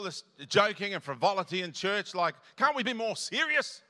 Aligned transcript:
all 0.00 0.04
this 0.04 0.24
joking 0.48 0.94
and 0.94 1.02
frivolity 1.02 1.60
in 1.60 1.72
church. 1.72 2.14
Like, 2.14 2.34
can't 2.56 2.74
we 2.74 2.82
be 2.82 2.94
more 2.94 3.16
serious? 3.16 3.82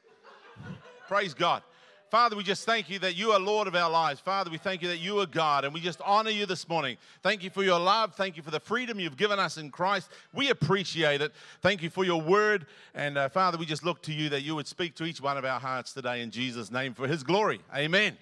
Praise 1.07 1.35
God. 1.35 1.63
Father, 2.11 2.35
we 2.35 2.43
just 2.43 2.67
thank 2.67 2.91
you 2.91 2.99
that 2.99 3.15
you 3.15 3.31
are 3.31 3.39
Lord 3.39 3.69
of 3.69 3.77
our 3.77 3.89
lives. 3.89 4.19
Father, 4.19 4.51
we 4.51 4.59
thank 4.59 4.83
you 4.83 4.89
that 4.89 4.99
you 4.99 5.21
are 5.21 5.27
God, 5.27 5.65
and 5.65 5.73
we 5.73 5.79
just 5.79 6.01
honor 6.05 6.31
you 6.31 6.47
this 6.47 6.69
morning. 6.69 6.97
Thank 7.23 7.45
you 7.45 7.51
for 7.51 7.63
your 7.63 7.79
love. 7.79 8.17
Thank 8.17 8.37
you 8.37 8.43
for 8.43 8.51
the 8.51 8.59
freedom 8.59 8.99
you've 8.99 9.17
given 9.17 9.39
us 9.39 9.57
in 9.57 9.71
Christ. 9.71 10.11
We 10.35 10.51
appreciate 10.51 11.21
it. 11.21 11.33
Thank 11.63 11.81
you 11.81 11.91
for 11.91 12.05
your 12.05 12.21
word. 12.21 12.67
And 12.97 13.17
uh, 13.17 13.29
Father, 13.29 13.57
we 13.57 13.67
just 13.67 13.85
look 13.85 14.03
to 14.03 14.13
you 14.13 14.29
that 14.31 14.43
you 14.43 14.57
would 14.57 14.67
speak 14.67 14.97
to 14.97 15.05
each 15.05 15.21
one 15.21 15.39
of 15.39 15.45
our 15.45 15.61
hearts 15.61 15.93
today 15.93 16.23
in 16.23 16.33
Jesus' 16.33 16.73
name 16.73 16.95
for 16.95 17.07
his 17.07 17.23
glory. 17.23 17.61
Amen. 17.73 18.17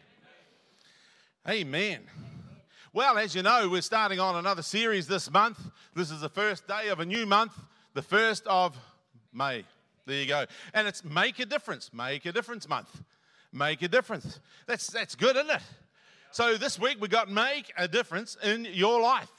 Amen. 1.48 2.00
Well, 2.92 3.16
as 3.16 3.34
you 3.34 3.42
know, 3.42 3.68
we're 3.70 3.82
starting 3.82 4.18
on 4.18 4.36
another 4.36 4.62
series 4.62 5.06
this 5.06 5.30
month. 5.30 5.58
This 5.94 6.10
is 6.10 6.20
the 6.20 6.28
first 6.28 6.66
day 6.66 6.88
of 6.88 7.00
a 7.00 7.04
new 7.04 7.26
month, 7.26 7.52
the 7.98 8.02
first 8.02 8.46
of 8.46 8.78
May. 9.32 9.64
There 10.06 10.20
you 10.20 10.26
go. 10.26 10.46
And 10.72 10.86
it's 10.86 11.04
Make 11.04 11.40
a 11.40 11.46
Difference, 11.46 11.90
Make 11.92 12.26
a 12.26 12.32
Difference 12.32 12.68
month 12.68 13.02
make 13.52 13.82
a 13.82 13.88
difference. 13.88 14.40
That's, 14.66 14.88
that's 14.88 15.14
good, 15.14 15.36
isn't 15.36 15.50
it? 15.50 15.62
So 16.30 16.56
this 16.56 16.78
week 16.78 16.98
we 17.00 17.08
got 17.08 17.30
make 17.30 17.72
a 17.76 17.88
difference 17.88 18.36
in 18.42 18.66
your 18.72 19.00
life. 19.00 19.30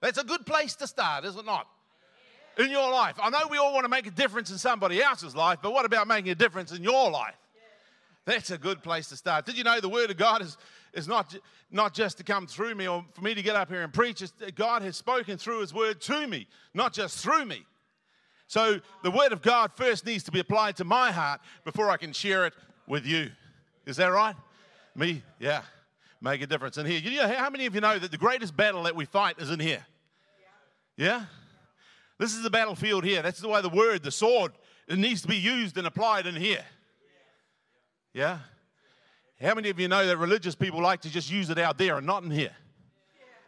That's 0.00 0.18
a 0.18 0.24
good 0.24 0.46
place 0.46 0.74
to 0.76 0.86
start, 0.86 1.24
is 1.24 1.36
it 1.36 1.44
not? 1.44 1.66
In 2.56 2.70
your 2.70 2.90
life. 2.90 3.16
I 3.22 3.30
know 3.30 3.40
we 3.50 3.58
all 3.58 3.72
want 3.72 3.84
to 3.84 3.88
make 3.88 4.06
a 4.06 4.10
difference 4.10 4.50
in 4.50 4.58
somebody 4.58 5.02
else's 5.02 5.36
life, 5.36 5.58
but 5.62 5.72
what 5.72 5.84
about 5.84 6.08
making 6.08 6.30
a 6.30 6.34
difference 6.34 6.72
in 6.72 6.82
your 6.82 7.10
life? 7.10 7.36
That's 8.24 8.50
a 8.50 8.58
good 8.58 8.82
place 8.82 9.08
to 9.08 9.16
start. 9.16 9.46
Did 9.46 9.56
you 9.56 9.64
know 9.64 9.80
the 9.80 9.88
Word 9.88 10.10
of 10.10 10.16
God 10.16 10.42
is, 10.42 10.56
is 10.92 11.08
not, 11.08 11.34
not 11.70 11.94
just 11.94 12.18
to 12.18 12.24
come 12.24 12.46
through 12.46 12.74
me 12.74 12.88
or 12.88 13.04
for 13.12 13.22
me 13.22 13.34
to 13.34 13.42
get 13.42 13.56
up 13.56 13.68
here 13.68 13.82
and 13.82 13.92
preach? 13.92 14.22
It's, 14.22 14.32
God 14.54 14.82
has 14.82 14.96
spoken 14.96 15.38
through 15.38 15.60
His 15.60 15.72
Word 15.72 16.00
to 16.02 16.26
me, 16.26 16.46
not 16.74 16.92
just 16.92 17.18
through 17.18 17.44
me. 17.44 17.64
So 18.48 18.80
the 19.02 19.10
Word 19.10 19.32
of 19.32 19.42
God 19.42 19.72
first 19.76 20.04
needs 20.06 20.24
to 20.24 20.32
be 20.32 20.40
applied 20.40 20.76
to 20.78 20.84
my 20.84 21.12
heart 21.12 21.40
before 21.64 21.90
I 21.90 21.98
can 21.98 22.12
share 22.12 22.46
it 22.46 22.54
with 22.86 23.06
you. 23.06 23.30
Is 23.86 23.96
that 23.98 24.06
right? 24.06 24.34
Me? 24.96 25.22
Yeah. 25.38 25.62
Make 26.20 26.40
a 26.42 26.46
difference 26.46 26.78
in 26.78 26.86
here. 26.86 26.98
You 26.98 27.18
know, 27.18 27.28
how 27.28 27.50
many 27.50 27.66
of 27.66 27.74
you 27.74 27.80
know 27.80 27.98
that 27.98 28.10
the 28.10 28.18
greatest 28.18 28.56
battle 28.56 28.82
that 28.84 28.96
we 28.96 29.04
fight 29.04 29.38
is 29.38 29.50
in 29.50 29.60
here? 29.60 29.86
Yeah? 30.96 31.26
This 32.18 32.34
is 32.34 32.42
the 32.42 32.50
battlefield 32.50 33.04
here. 33.04 33.22
That's 33.22 33.38
the 33.38 33.48
way 33.48 33.62
the 33.62 33.68
word, 33.68 34.02
the 34.02 34.10
sword, 34.10 34.52
it 34.88 34.98
needs 34.98 35.22
to 35.22 35.28
be 35.28 35.36
used 35.36 35.76
and 35.76 35.86
applied 35.86 36.26
in 36.26 36.34
here. 36.34 36.64
Yeah? 38.14 38.38
How 39.40 39.54
many 39.54 39.68
of 39.68 39.78
you 39.78 39.86
know 39.86 40.06
that 40.06 40.16
religious 40.16 40.54
people 40.54 40.80
like 40.80 41.02
to 41.02 41.10
just 41.10 41.30
use 41.30 41.50
it 41.50 41.58
out 41.58 41.78
there 41.78 41.98
and 41.98 42.06
not 42.06 42.24
in 42.24 42.30
here? 42.30 42.56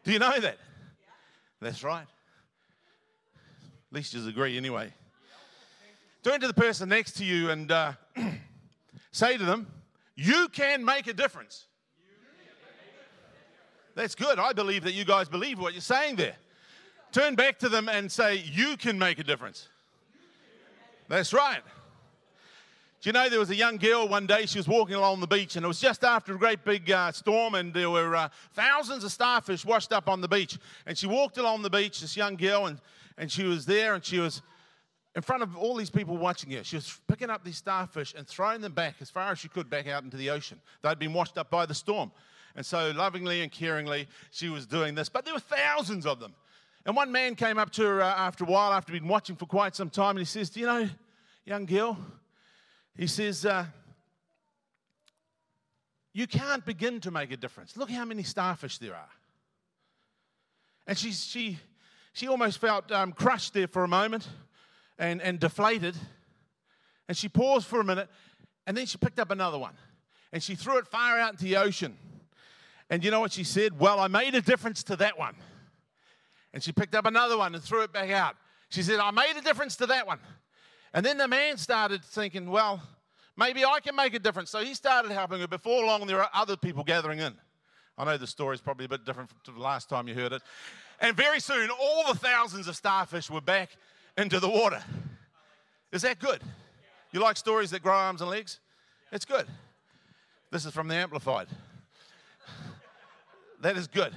Do 0.04 0.12
you 0.12 0.18
know 0.18 0.38
that? 0.38 0.58
That's 1.60 1.82
right. 1.82 2.06
At 3.90 3.96
least 3.96 4.14
you 4.14 4.28
agree 4.28 4.56
anyway. 4.56 4.92
Turn 6.22 6.40
to 6.40 6.46
the 6.46 6.54
person 6.54 6.88
next 6.88 7.16
to 7.16 7.24
you 7.24 7.50
and 7.50 7.72
uh, 7.72 7.92
say 9.10 9.36
to 9.36 9.44
them, 9.44 9.66
you 10.14 10.48
can 10.48 10.84
make 10.84 11.06
a 11.06 11.12
difference. 11.12 11.66
That's 13.94 14.14
good. 14.14 14.38
I 14.38 14.52
believe 14.52 14.84
that 14.84 14.92
you 14.92 15.04
guys 15.04 15.28
believe 15.28 15.58
what 15.58 15.72
you're 15.72 15.80
saying 15.80 16.16
there. 16.16 16.36
Turn 17.10 17.34
back 17.34 17.58
to 17.58 17.68
them 17.68 17.88
and 17.88 18.10
say, 18.10 18.36
You 18.36 18.76
can 18.76 18.98
make 18.98 19.18
a 19.18 19.24
difference. 19.24 19.68
That's 21.08 21.32
right. 21.32 21.60
Do 23.00 23.08
you 23.08 23.14
know 23.14 23.30
there 23.30 23.38
was 23.38 23.48
a 23.48 23.56
young 23.56 23.78
girl 23.78 24.06
one 24.06 24.26
day, 24.26 24.44
she 24.44 24.58
was 24.58 24.68
walking 24.68 24.94
along 24.94 25.20
the 25.20 25.26
beach, 25.26 25.56
and 25.56 25.64
it 25.64 25.68
was 25.68 25.80
just 25.80 26.04
after 26.04 26.34
a 26.34 26.38
great 26.38 26.66
big 26.66 26.90
uh, 26.90 27.10
storm, 27.12 27.54
and 27.54 27.72
there 27.72 27.88
were 27.88 28.14
uh, 28.14 28.28
thousands 28.52 29.04
of 29.04 29.10
starfish 29.10 29.64
washed 29.64 29.90
up 29.90 30.06
on 30.06 30.20
the 30.20 30.28
beach. 30.28 30.58
And 30.84 30.98
she 30.98 31.06
walked 31.06 31.38
along 31.38 31.62
the 31.62 31.70
beach, 31.70 32.02
this 32.02 32.14
young 32.14 32.36
girl, 32.36 32.66
and, 32.66 32.78
and 33.16 33.32
she 33.32 33.44
was 33.44 33.64
there, 33.64 33.94
and 33.94 34.04
she 34.04 34.18
was 34.18 34.42
in 35.16 35.22
front 35.22 35.42
of 35.42 35.56
all 35.56 35.76
these 35.76 35.88
people 35.88 36.18
watching 36.18 36.50
her. 36.50 36.62
She 36.62 36.76
was 36.76 37.00
picking 37.08 37.30
up 37.30 37.42
these 37.42 37.56
starfish 37.56 38.12
and 38.14 38.26
throwing 38.26 38.60
them 38.60 38.74
back 38.74 38.96
as 39.00 39.08
far 39.08 39.32
as 39.32 39.38
she 39.38 39.48
could 39.48 39.70
back 39.70 39.88
out 39.88 40.02
into 40.02 40.18
the 40.18 40.28
ocean. 40.28 40.60
They'd 40.82 40.98
been 40.98 41.14
washed 41.14 41.38
up 41.38 41.50
by 41.50 41.64
the 41.64 41.74
storm. 41.74 42.12
And 42.54 42.66
so, 42.66 42.90
lovingly 42.94 43.40
and 43.40 43.50
caringly, 43.50 44.08
she 44.30 44.50
was 44.50 44.66
doing 44.66 44.94
this. 44.94 45.08
But 45.08 45.24
there 45.24 45.32
were 45.32 45.40
thousands 45.40 46.04
of 46.04 46.20
them. 46.20 46.34
And 46.84 46.94
one 46.94 47.10
man 47.10 47.34
came 47.34 47.56
up 47.56 47.70
to 47.72 47.82
her 47.82 48.02
uh, 48.02 48.14
after 48.14 48.44
a 48.44 48.46
while, 48.46 48.74
after 48.74 48.92
been 48.92 49.08
watching 49.08 49.36
for 49.36 49.46
quite 49.46 49.74
some 49.74 49.88
time, 49.88 50.10
and 50.10 50.18
he 50.18 50.24
says, 50.26 50.50
Do 50.50 50.60
you 50.60 50.66
know, 50.66 50.88
young 51.46 51.64
girl, 51.64 51.96
he 53.00 53.06
says, 53.06 53.46
uh, 53.46 53.64
You 56.12 56.26
can't 56.26 56.62
begin 56.66 57.00
to 57.00 57.10
make 57.10 57.32
a 57.32 57.36
difference. 57.38 57.74
Look 57.74 57.90
how 57.90 58.04
many 58.04 58.22
starfish 58.22 58.76
there 58.76 58.94
are. 58.94 59.08
And 60.86 60.98
she, 60.98 61.12
she, 61.12 61.58
she 62.12 62.28
almost 62.28 62.58
felt 62.58 62.92
um, 62.92 63.12
crushed 63.12 63.54
there 63.54 63.68
for 63.68 63.84
a 63.84 63.88
moment 63.88 64.28
and, 64.98 65.22
and 65.22 65.40
deflated. 65.40 65.96
And 67.08 67.16
she 67.16 67.30
paused 67.30 67.66
for 67.66 67.80
a 67.80 67.84
minute 67.84 68.10
and 68.66 68.76
then 68.76 68.84
she 68.84 68.98
picked 68.98 69.18
up 69.18 69.30
another 69.30 69.58
one 69.58 69.78
and 70.30 70.42
she 70.42 70.54
threw 70.54 70.76
it 70.76 70.86
far 70.86 71.18
out 71.18 71.32
into 71.32 71.44
the 71.44 71.56
ocean. 71.56 71.96
And 72.90 73.02
you 73.02 73.10
know 73.10 73.20
what 73.20 73.32
she 73.32 73.44
said? 73.44 73.80
Well, 73.80 73.98
I 73.98 74.08
made 74.08 74.34
a 74.34 74.42
difference 74.42 74.82
to 74.84 74.96
that 74.96 75.18
one. 75.18 75.36
And 76.52 76.62
she 76.62 76.72
picked 76.72 76.94
up 76.94 77.06
another 77.06 77.38
one 77.38 77.54
and 77.54 77.64
threw 77.64 77.82
it 77.82 77.94
back 77.94 78.10
out. 78.10 78.36
She 78.68 78.82
said, 78.82 79.00
I 79.00 79.10
made 79.10 79.32
a 79.38 79.40
difference 79.40 79.76
to 79.76 79.86
that 79.86 80.06
one. 80.06 80.18
And 80.92 81.06
then 81.06 81.18
the 81.18 81.28
man 81.28 81.56
started 81.56 82.04
thinking, 82.04 82.50
well, 82.50 82.82
maybe 83.36 83.64
I 83.64 83.80
can 83.80 83.94
make 83.94 84.14
a 84.14 84.18
difference. 84.18 84.50
So 84.50 84.60
he 84.60 84.74
started 84.74 85.12
helping 85.12 85.40
her. 85.40 85.48
Before 85.48 85.84
long, 85.84 86.06
there 86.06 86.20
are 86.20 86.30
other 86.34 86.56
people 86.56 86.84
gathering 86.84 87.20
in. 87.20 87.34
I 87.96 88.04
know 88.04 88.16
the 88.16 88.26
story 88.26 88.54
is 88.54 88.60
probably 88.60 88.86
a 88.86 88.88
bit 88.88 89.04
different 89.04 89.30
from 89.44 89.54
the 89.54 89.60
last 89.60 89.88
time 89.88 90.08
you 90.08 90.14
heard 90.14 90.32
it. 90.32 90.42
And 91.00 91.16
very 91.16 91.40
soon, 91.40 91.70
all 91.70 92.12
the 92.12 92.18
thousands 92.18 92.66
of 92.66 92.76
starfish 92.76 93.30
were 93.30 93.40
back 93.40 93.70
into 94.16 94.40
the 94.40 94.48
water. 94.48 94.82
Is 95.92 96.02
that 96.02 96.18
good? 96.18 96.40
You 97.12 97.20
like 97.20 97.36
stories 97.36 97.70
that 97.70 97.82
grow 97.82 97.94
arms 97.94 98.20
and 98.20 98.30
legs? 98.30 98.60
It's 99.12 99.24
good. 99.24 99.46
This 100.50 100.64
is 100.64 100.72
from 100.72 100.88
the 100.88 100.94
Amplified. 100.94 101.48
That 103.60 103.76
is 103.76 103.86
good. 103.86 104.12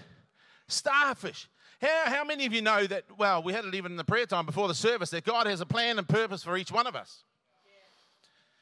Starfish. 0.68 1.48
How, 1.84 2.04
how 2.06 2.24
many 2.24 2.46
of 2.46 2.54
you 2.54 2.62
know 2.62 2.88
that, 2.88 3.04
well, 3.18 3.44
we 3.44 3.52
had 3.52 3.66
it 3.66 3.76
even 3.76 3.92
in 3.92 3.98
the 3.98 4.06
prayer 4.06 4.26
time 4.26 4.46
before 4.46 4.70
the 4.70 4.74
service, 4.74 5.10
that 5.10 5.26
God 5.26 5.48
has 5.48 5.60
a 5.60 5.66
plan 5.66 5.98
and 5.98 6.08
purpose 6.08 6.42
for 6.42 6.56
each 6.56 6.72
one 6.72 6.88
of 6.88 6.96
us? 6.96 7.24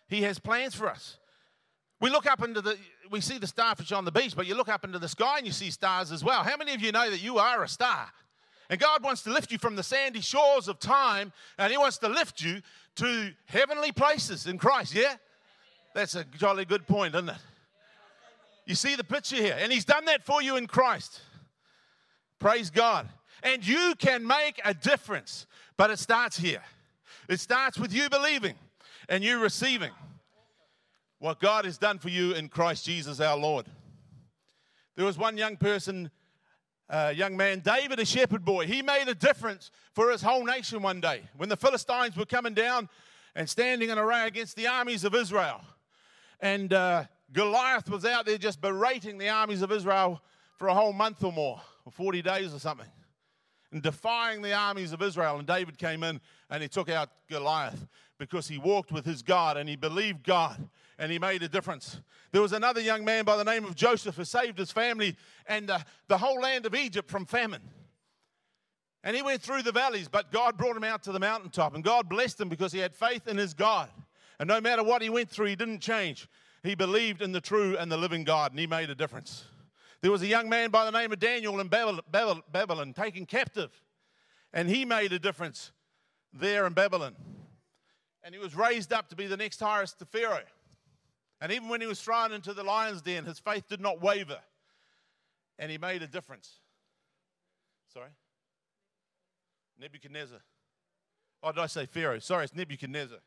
He 0.08 0.24
has 0.24 0.40
plans 0.40 0.74
for 0.74 0.90
us. 0.90 1.18
We 2.00 2.09
look 2.09 2.26
up 2.26 2.44
into 2.44 2.62
the, 2.62 2.80
we 3.12 3.22
see 3.22 3.38
the 3.38 3.46
starfish 3.46 3.92
on 3.92 4.06
the 4.06 4.12
beach, 4.12 4.36
but 4.36 4.48
you 4.48 4.56
look 4.56 4.70
up 4.70 4.84
into 4.84 4.98
the 4.98 5.08
sky 5.08 5.38
and 5.38 5.46
you 5.46 5.54
see 5.54 5.70
stars 5.70 6.12
as 6.12 6.24
well. 6.24 6.42
How 6.42 6.58
many 6.58 6.74
of 6.74 6.82
you 6.82 6.92
know 6.92 7.12
that 7.12 7.22
you 7.22 7.38
are 7.38 7.64
a 7.64 7.68
star? 7.68 8.08
And 8.72 8.80
God 8.80 9.04
wants 9.04 9.22
to 9.24 9.30
lift 9.30 9.52
you 9.52 9.59
from 9.59 9.76
the 9.76 9.84
sandy 9.84 10.22
shores 10.22 10.68
of 10.68 10.80
time 10.80 11.32
and 11.59 11.72
He 11.72 11.78
wants 11.78 12.00
to 12.00 12.09
lift 12.09 12.42
you 12.42 12.62
to 12.96 13.32
heavenly 13.46 13.92
places 13.92 14.48
in 14.48 14.58
Christ. 14.58 14.96
Yeah? 14.96 15.14
That's 15.94 16.16
a 16.16 16.24
jolly 16.24 16.66
good 16.66 16.88
point, 16.88 17.14
isn't 17.14 17.30
it? 17.30 17.36
You 18.66 18.74
see 18.74 18.96
the 18.96 19.03
picture 19.03 19.36
here. 19.36 19.58
And 19.59 19.72
He's 19.72 19.86
done 19.86 20.06
that 20.06 20.26
for 20.26 20.42
you 20.42 20.56
in 20.56 20.66
Christ. 20.66 21.22
Praise 22.41 22.72
God. 22.72 23.07
And 23.44 23.66
you 23.66 23.94
can 24.00 24.25
make 24.25 24.59
a 24.66 24.74
difference, 24.74 25.46
but 25.78 25.91
it 25.91 26.00
starts 26.00 26.38
here. 26.38 26.63
It 27.29 27.40
starts 27.40 27.78
with 27.78 27.94
you 27.94 28.09
believing 28.09 28.56
and 29.07 29.24
you 29.24 29.40
receiving 29.40 29.91
what 31.19 31.40
God 31.40 31.66
has 31.66 31.78
done 31.78 32.00
for 32.00 32.09
you 32.09 32.34
in 32.34 32.50
Christ 32.50 32.84
Jesus 32.84 33.19
our 33.19 33.38
Lord. 33.38 33.68
There 34.96 35.06
was 35.06 35.19
one 35.19 35.38
young 35.38 35.56
person 35.56 36.09
uh, 36.90 37.13
young 37.16 37.38
man, 37.38 37.59
David, 37.59 38.00
a 38.00 38.06
shepherd 38.06 38.44
boy. 38.44 38.68
He 38.68 38.81
made 38.81 39.08
a 39.08 39.16
difference 39.16 39.72
for 39.94 40.12
his 40.12 40.22
whole 40.22 40.44
nation 40.44 40.81
one 40.81 41.00
day 41.00 41.22
when 41.38 41.47
the 41.47 41.56
Philistines 41.56 42.18
were 42.18 42.25
coming 42.25 42.53
down 42.53 42.90
and 43.34 43.50
standing 43.50 43.91
in 43.91 43.97
array 43.97 44.28
against 44.28 44.58
the 44.58 44.68
armies 44.68 45.06
of 45.06 45.16
Israel. 45.16 45.62
And 46.41 46.73
uh, 46.73 47.06
Goliath 47.31 47.90
was 47.90 48.03
out 48.03 48.25
there 48.25 48.38
just 48.38 48.59
berating 48.59 49.18
the 49.18 49.29
armies 49.29 49.62
of 49.62 49.72
Israel 49.72 50.22
for 50.58 50.68
a 50.68 50.73
whole 50.73 50.91
month 50.91 51.23
or 51.23 51.31
more, 51.31 51.62
or 51.86 51.92
40 51.92 52.22
days 52.22 52.53
or 52.53 52.59
something, 52.59 52.88
and 53.72 53.81
defying 53.81 54.42
the 54.42 54.53
armies 54.53 54.92
of 54.92 55.02
Israel. 55.02 55.38
And 55.38 55.47
David 55.47 55.78
came 55.78 56.03
in 56.03 56.22
and 56.50 56.62
he 56.62 56.69
took 56.69 56.90
out 56.90 57.09
Goliath 57.30 57.88
because 58.17 58.47
he 58.47 58.58
walked 58.58 58.91
with 58.91 59.05
his 59.05 59.22
God 59.22 59.58
and 59.58 59.67
he 59.67 59.76
believed 59.76 60.23
God 60.23 60.70
and 61.00 61.11
he 61.11 61.17
made 61.17 61.41
a 61.41 61.50
difference. 61.50 62.00
There 62.32 62.41
was 62.41 62.53
another 62.53 62.82
young 62.82 63.03
man 63.03 63.26
by 63.26 63.35
the 63.35 63.44
name 63.44 63.66
of 63.66 63.76
Joseph 63.76 64.16
who 64.16 64.26
saved 64.26 64.59
his 64.59 64.72
family 64.72 65.16
and 65.47 65.70
uh, 65.70 65.79
the 66.08 66.17
whole 66.17 66.40
land 66.40 66.66
of 66.66 66.76
Egypt 66.76 67.09
from 67.09 67.26
famine. 67.26 67.61
And 69.03 69.16
he 69.16 69.23
went 69.23 69.41
through 69.41 69.64
the 69.64 69.72
valleys, 69.72 70.08
but 70.08 70.32
God 70.32 70.58
brought 70.58 70.78
him 70.78 70.84
out 70.84 71.02
to 71.03 71.11
the 71.11 71.20
mountaintop. 71.20 71.73
And 71.73 71.84
God 71.84 72.08
blessed 72.08 72.40
him 72.40 72.50
because 72.50 72.72
he 72.72 72.79
had 72.79 72.96
faith 72.96 73.28
in 73.28 73.38
his 73.38 73.53
God. 73.53 73.90
And 74.40 74.47
no 74.47 74.61
matter 74.61 74.84
what 74.84 75.02
he 75.02 75.09
went 75.09 75.29
through, 75.29 75.47
he 75.47 75.55
didn't 75.55 75.79
change. 75.79 76.28
He 76.64 76.76
believed 76.76 77.22
in 77.22 77.32
the 77.32 77.41
true 77.41 77.76
and 77.78 77.91
the 77.91 77.97
living 77.97 78.23
God, 78.23 78.52
and 78.52 78.59
he 78.59 78.67
made 78.67 78.90
a 78.91 78.96
difference. 78.96 79.46
There 80.02 80.12
was 80.12 80.22
a 80.24 80.28
young 80.28 80.50
man 80.50 80.72
by 80.72 80.86
the 80.86 80.92
name 80.92 81.12
of 81.12 81.20
Daniel 81.20 81.59
in 81.59 81.68
Babylon, 81.68 82.42
Babylon 82.52 82.94
taken 82.94 83.26
captive, 83.26 83.72
and 84.52 84.68
he 84.68 84.84
made 84.84 85.14
a 85.14 85.20
difference 85.20 85.72
there 86.34 86.66
in 86.66 86.74
Babylon. 86.74 87.16
And 88.24 88.34
he 88.34 88.40
was 88.40 88.56
raised 88.56 88.94
up 88.94 89.09
to 89.09 89.16
be 89.16 89.28
the 89.28 89.38
next 89.38 89.59
highest 89.59 90.00
to 90.00 90.06
Pharaoh. 90.06 90.44
And 91.40 91.52
even 91.52 91.70
when 91.70 91.82
he 91.82 91.88
was 91.88 92.00
thrown 92.02 92.32
into 92.32 92.53
the 92.53 92.64
lion's 92.64 93.02
den, 93.02 93.26
his 93.26 93.40
faith 93.40 93.68
did 93.68 93.82
not 93.82 94.02
waver. 94.02 94.40
And 95.58 95.72
he 95.72 95.78
made 95.78 96.02
a 96.02 96.08
difference. 96.08 96.59
Sorry? 97.94 98.09
Nebuchadnezzar. 99.80 100.40
Oh, 101.44 101.52
did 101.52 101.62
I 101.62 101.68
say 101.68 101.86
Pharaoh? 101.88 102.20
Sorry, 102.20 102.44
it's 102.44 102.56
Nebuchadnezzar. 102.56 103.18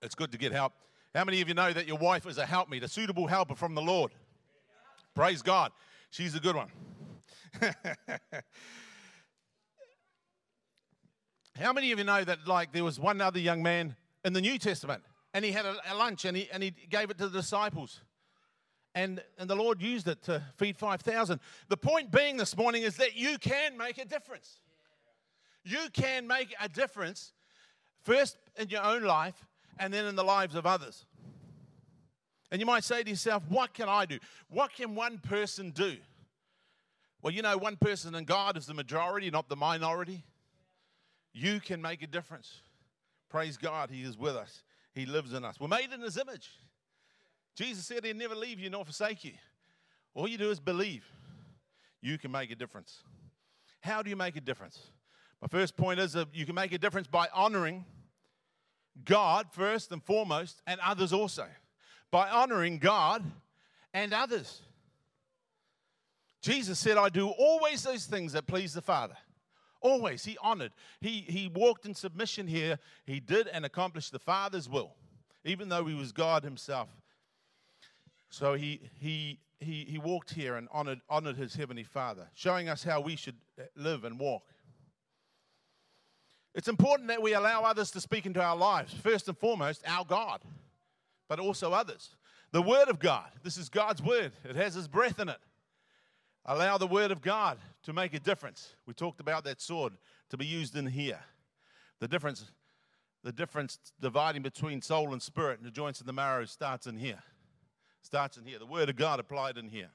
It's 0.00 0.14
good 0.14 0.32
to 0.32 0.38
get 0.38 0.52
help. 0.52 0.72
How 1.18 1.24
many 1.24 1.40
of 1.40 1.48
you 1.48 1.54
know 1.54 1.72
that 1.72 1.88
your 1.88 1.98
wife 1.98 2.28
is 2.28 2.38
a 2.38 2.46
helpmeet, 2.46 2.84
a 2.84 2.88
suitable 2.88 3.26
helper 3.26 3.56
from 3.56 3.74
the 3.74 3.82
Lord? 3.82 4.12
Praise 5.16 5.42
God. 5.42 5.72
She's 6.10 6.36
a 6.36 6.38
good 6.38 6.54
one. 6.54 6.68
How 11.60 11.72
many 11.72 11.90
of 11.90 11.98
you 11.98 12.04
know 12.04 12.22
that, 12.22 12.46
like, 12.46 12.72
there 12.72 12.84
was 12.84 13.00
one 13.00 13.20
other 13.20 13.40
young 13.40 13.64
man 13.64 13.96
in 14.24 14.32
the 14.32 14.40
New 14.40 14.60
Testament 14.60 15.02
and 15.34 15.44
he 15.44 15.50
had 15.50 15.64
a, 15.64 15.74
a 15.90 15.96
lunch 15.96 16.24
and 16.24 16.36
he, 16.36 16.48
and 16.52 16.62
he 16.62 16.72
gave 16.88 17.10
it 17.10 17.18
to 17.18 17.26
the 17.26 17.40
disciples? 17.40 18.00
And, 18.94 19.20
and 19.38 19.50
the 19.50 19.56
Lord 19.56 19.82
used 19.82 20.06
it 20.06 20.22
to 20.22 20.40
feed 20.54 20.78
5,000. 20.78 21.40
The 21.68 21.76
point 21.76 22.12
being 22.12 22.36
this 22.36 22.56
morning 22.56 22.84
is 22.84 22.96
that 22.98 23.16
you 23.16 23.38
can 23.38 23.76
make 23.76 23.98
a 23.98 24.04
difference. 24.04 24.60
You 25.64 25.88
can 25.92 26.28
make 26.28 26.54
a 26.62 26.68
difference 26.68 27.32
first 28.04 28.38
in 28.56 28.68
your 28.68 28.84
own 28.84 29.02
life 29.02 29.44
and 29.78 29.92
then 29.92 30.04
in 30.06 30.16
the 30.16 30.24
lives 30.24 30.54
of 30.54 30.66
others. 30.66 31.06
And 32.50 32.60
you 32.60 32.66
might 32.66 32.84
say 32.84 33.02
to 33.02 33.10
yourself, 33.10 33.42
What 33.48 33.74
can 33.74 33.88
I 33.88 34.06
do? 34.06 34.18
What 34.48 34.72
can 34.72 34.94
one 34.94 35.18
person 35.18 35.70
do? 35.70 35.96
Well, 37.22 37.32
you 37.32 37.42
know, 37.42 37.56
one 37.58 37.76
person 37.76 38.14
in 38.14 38.24
God 38.24 38.56
is 38.56 38.66
the 38.66 38.74
majority, 38.74 39.30
not 39.30 39.48
the 39.48 39.56
minority. 39.56 40.24
You 41.32 41.60
can 41.60 41.82
make 41.82 42.02
a 42.02 42.06
difference. 42.06 42.60
Praise 43.28 43.56
God, 43.56 43.90
He 43.90 44.02
is 44.02 44.16
with 44.16 44.36
us, 44.36 44.62
He 44.94 45.06
lives 45.06 45.32
in 45.32 45.44
us. 45.44 45.60
We're 45.60 45.68
made 45.68 45.92
in 45.92 46.00
His 46.00 46.16
image. 46.16 46.50
Jesus 47.56 47.84
said 47.84 48.04
He'd 48.04 48.16
never 48.16 48.34
leave 48.34 48.60
you 48.60 48.70
nor 48.70 48.84
forsake 48.84 49.24
you. 49.24 49.32
All 50.14 50.28
you 50.28 50.38
do 50.38 50.50
is 50.50 50.60
believe. 50.60 51.04
You 52.00 52.16
can 52.16 52.30
make 52.30 52.50
a 52.50 52.54
difference. 52.54 53.02
How 53.80 54.02
do 54.02 54.10
you 54.10 54.16
make 54.16 54.36
a 54.36 54.40
difference? 54.40 54.78
My 55.42 55.48
first 55.48 55.76
point 55.76 56.00
is 56.00 56.12
that 56.14 56.28
you 56.32 56.46
can 56.46 56.54
make 56.54 56.72
a 56.72 56.78
difference 56.78 57.06
by 57.06 57.28
honoring 57.34 57.84
God 59.04 59.46
first 59.52 59.92
and 59.92 60.02
foremost, 60.02 60.62
and 60.66 60.80
others 60.80 61.12
also. 61.12 61.46
By 62.10 62.28
honoring 62.28 62.78
God 62.78 63.24
and 63.92 64.12
others. 64.12 64.62
Jesus 66.40 66.78
said, 66.78 66.96
I 66.96 67.08
do 67.08 67.28
always 67.28 67.82
those 67.82 68.06
things 68.06 68.32
that 68.32 68.46
please 68.46 68.72
the 68.72 68.82
Father. 68.82 69.16
Always. 69.80 70.24
He 70.24 70.36
honored. 70.42 70.72
He, 71.00 71.20
he 71.20 71.48
walked 71.48 71.86
in 71.86 71.94
submission 71.94 72.46
here. 72.46 72.78
He 73.04 73.20
did 73.20 73.48
and 73.48 73.64
accomplished 73.64 74.12
the 74.12 74.18
Father's 74.18 74.68
will, 74.68 74.94
even 75.44 75.68
though 75.68 75.84
he 75.84 75.94
was 75.94 76.12
God 76.12 76.44
himself. 76.44 76.88
So 78.30 78.54
he, 78.54 78.80
he, 79.00 79.38
he, 79.60 79.84
he 79.88 79.98
walked 79.98 80.32
here 80.32 80.56
and 80.56 80.68
honored, 80.72 81.00
honored 81.08 81.36
his 81.36 81.54
heavenly 81.54 81.84
Father, 81.84 82.28
showing 82.34 82.68
us 82.68 82.82
how 82.82 83.00
we 83.00 83.16
should 83.16 83.36
live 83.76 84.04
and 84.04 84.18
walk. 84.18 84.42
It's 86.54 86.68
important 86.68 87.08
that 87.08 87.22
we 87.22 87.34
allow 87.34 87.62
others 87.62 87.90
to 87.92 88.00
speak 88.00 88.26
into 88.26 88.42
our 88.42 88.56
lives, 88.56 88.92
first 88.92 89.28
and 89.28 89.38
foremost, 89.38 89.82
our 89.86 90.04
God, 90.04 90.40
but 91.28 91.38
also 91.38 91.72
others. 91.72 92.16
The 92.50 92.62
Word 92.62 92.88
of 92.88 92.98
God, 92.98 93.28
this 93.42 93.56
is 93.58 93.68
God's 93.68 94.02
Word, 94.02 94.32
it 94.44 94.56
has 94.56 94.74
His 94.74 94.88
breath 94.88 95.20
in 95.20 95.28
it. 95.28 95.38
Allow 96.46 96.78
the 96.78 96.86
Word 96.86 97.10
of 97.10 97.20
God 97.20 97.58
to 97.82 97.92
make 97.92 98.14
a 98.14 98.20
difference. 98.20 98.74
We 98.86 98.94
talked 98.94 99.20
about 99.20 99.44
that 99.44 99.60
sword 99.60 99.92
to 100.30 100.38
be 100.38 100.46
used 100.46 100.76
in 100.76 100.86
here. 100.86 101.20
The 102.00 102.08
difference, 102.08 102.50
the 103.22 103.32
difference 103.32 103.78
dividing 104.00 104.42
between 104.42 104.80
soul 104.80 105.12
and 105.12 105.20
spirit 105.20 105.58
and 105.58 105.66
the 105.66 105.70
joints 105.70 106.00
and 106.00 106.08
the 106.08 106.12
marrow 106.12 106.46
starts 106.46 106.86
in 106.86 106.96
here. 106.96 107.22
Starts 108.02 108.38
in 108.38 108.46
here. 108.46 108.58
The 108.58 108.66
Word 108.66 108.88
of 108.88 108.96
God 108.96 109.20
applied 109.20 109.58
in 109.58 109.68
here. 109.68 109.90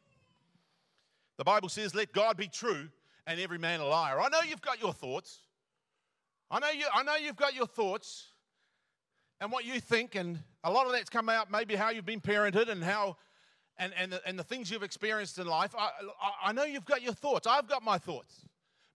The 1.38 1.44
Bible 1.44 1.70
says, 1.70 1.96
Let 1.96 2.14
God 2.14 2.38
be 2.38 2.48
true 2.48 2.90
and 3.26 3.40
every 3.40 3.58
man 3.58 3.80
a 3.80 3.86
liar. 3.86 4.20
I 4.22 4.30
know 4.30 4.42
you've 4.48 4.62
got 4.62 4.80
your 4.82 4.94
thoughts. 4.94 5.40
I 6.52 6.60
know, 6.60 6.70
you, 6.70 6.86
I 6.94 7.02
know 7.02 7.16
you've 7.16 7.36
got 7.36 7.56
your 7.56 7.66
thoughts 7.66 8.28
and 9.44 9.52
what 9.52 9.66
you 9.66 9.82
think, 9.82 10.16
and 10.16 10.40
a 10.64 10.72
lot 10.72 10.86
of 10.86 10.94
that's 10.94 11.10
come 11.10 11.28
out 11.28 11.52
maybe 11.52 11.76
how 11.76 11.90
you've 11.90 12.06
been 12.06 12.22
parented 12.22 12.70
and 12.70 12.82
how 12.82 13.18
and, 13.78 13.92
and, 14.00 14.14
the, 14.14 14.22
and 14.26 14.40
the 14.40 14.44
things 14.44 14.72
you've 14.72 14.84
experienced 14.84 15.38
in 15.38 15.48
life. 15.48 15.76
I, 15.78 15.90
I, 16.22 16.50
I 16.50 16.52
know 16.54 16.64
you've 16.64 16.86
got 16.86 17.02
your 17.02 17.12
thoughts. 17.12 17.46
I've 17.46 17.68
got 17.68 17.84
my 17.84 17.98
thoughts. 17.98 18.46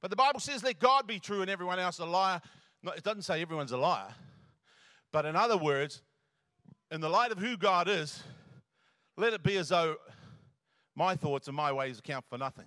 But 0.00 0.08
the 0.08 0.16
Bible 0.16 0.40
says, 0.40 0.62
let 0.62 0.78
God 0.78 1.06
be 1.06 1.18
true 1.18 1.42
and 1.42 1.50
everyone 1.50 1.78
else 1.78 1.98
a 1.98 2.06
liar. 2.06 2.40
No, 2.82 2.92
it 2.92 3.02
doesn't 3.02 3.22
say 3.22 3.42
everyone's 3.42 3.72
a 3.72 3.76
liar. 3.76 4.08
But 5.12 5.26
in 5.26 5.36
other 5.36 5.58
words, 5.58 6.00
in 6.90 7.02
the 7.02 7.10
light 7.10 7.30
of 7.30 7.38
who 7.38 7.58
God 7.58 7.86
is, 7.86 8.22
let 9.18 9.34
it 9.34 9.42
be 9.42 9.58
as 9.58 9.68
though 9.68 9.96
my 10.96 11.14
thoughts 11.14 11.48
and 11.48 11.56
my 11.56 11.72
ways 11.72 11.98
account 11.98 12.24
for 12.26 12.38
nothing 12.38 12.66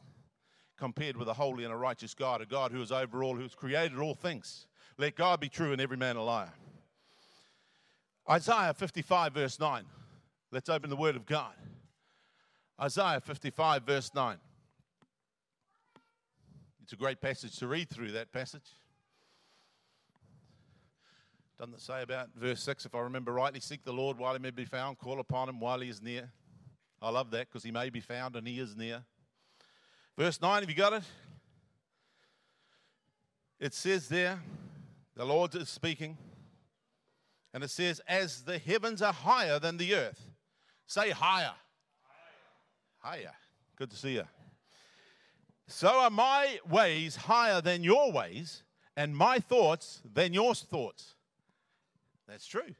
compared 0.78 1.18
with 1.18 1.30
a 1.30 1.34
holy 1.34 1.64
and 1.64 1.74
a 1.74 1.78
righteous 1.78 2.14
God, 2.14 2.42
a 2.42 2.46
God 2.46 2.72
who 2.72 2.82
is 2.82 2.92
over 2.92 3.24
all, 3.24 3.36
who 3.36 3.42
has 3.44 3.56
created 3.56 3.98
all 3.98 4.14
things. 4.14 4.68
Let 5.00 5.16
God 5.16 5.40
be 5.40 5.50
true 5.50 5.72
and 5.72 5.82
every 5.82 5.98
man 5.98 6.16
a 6.16 6.24
liar. 6.24 6.52
Isaiah 8.32 8.74
55, 8.74 9.34
verse 9.34 9.60
9. 9.60 9.84
Let's 10.54 10.70
open 10.70 10.90
the 10.90 10.96
Word 10.96 11.18
of 11.18 11.26
God. 11.26 11.52
Isaiah 12.80 13.20
55, 13.20 13.84
verse 13.84 14.10
9. 14.16 14.38
It's 16.82 16.94
a 16.94 16.96
great 16.96 17.20
passage 17.20 17.58
to 17.58 17.68
read 17.68 17.90
through 17.90 18.14
that 18.14 18.32
passage. 18.32 18.70
Doesn't 21.60 21.74
it 21.74 21.82
say 21.82 22.04
about 22.04 22.30
verse 22.34 22.64
6, 22.64 22.86
if 22.86 22.96
I 22.96 23.00
remember 23.02 23.34
rightly, 23.34 23.60
seek 23.60 23.84
the 23.84 23.92
Lord 23.92 24.18
while 24.18 24.32
he 24.32 24.40
may 24.40 24.52
be 24.52 24.64
found, 24.64 24.98
call 24.98 25.20
upon 25.20 25.50
him 25.50 25.60
while 25.60 25.82
he 25.82 25.90
is 25.90 26.02
near. 26.02 26.32
I 27.02 27.10
love 27.10 27.32
that 27.32 27.50
because 27.50 27.64
he 27.64 27.72
may 27.72 27.90
be 27.90 28.00
found 28.00 28.38
and 28.38 28.48
he 28.48 28.60
is 28.60 28.78
near. 28.78 29.04
Verse 30.18 30.42
9, 30.42 30.62
have 30.62 30.70
you 30.70 30.76
got 30.76 30.94
it? 30.94 31.04
It 33.60 33.74
says 33.74 34.08
there, 34.08 34.42
the 35.18 35.26
Lord 35.26 35.54
is 35.54 35.68
speaking. 35.68 36.18
And 37.54 37.64
it 37.64 37.70
says, 37.70 38.02
As 38.08 38.44
the 38.44 38.58
heavens 38.58 39.02
are 39.02 39.14
higher 39.14 39.60
than 39.60 39.78
the 39.78 39.96
earth. 39.96 40.26
Say 40.86 41.12
higher. 41.12 41.54
Higher. 43.00 43.18
higher. 43.18 43.34
Good 43.78 43.92
to 43.92 43.98
see 43.98 44.14
you. 44.14 44.24
So 45.68 45.88
are 45.88 46.10
my 46.10 46.60
ways 46.70 47.16
higher 47.16 47.62
than 47.62 47.84
your 47.84 48.12
ways, 48.12 48.64
and 48.98 49.16
my 49.16 49.40
thoughts 49.40 50.02
than 50.14 50.34
your 50.34 50.54
thoughts. 50.54 51.16
That's 52.28 52.46
true. 52.46 52.76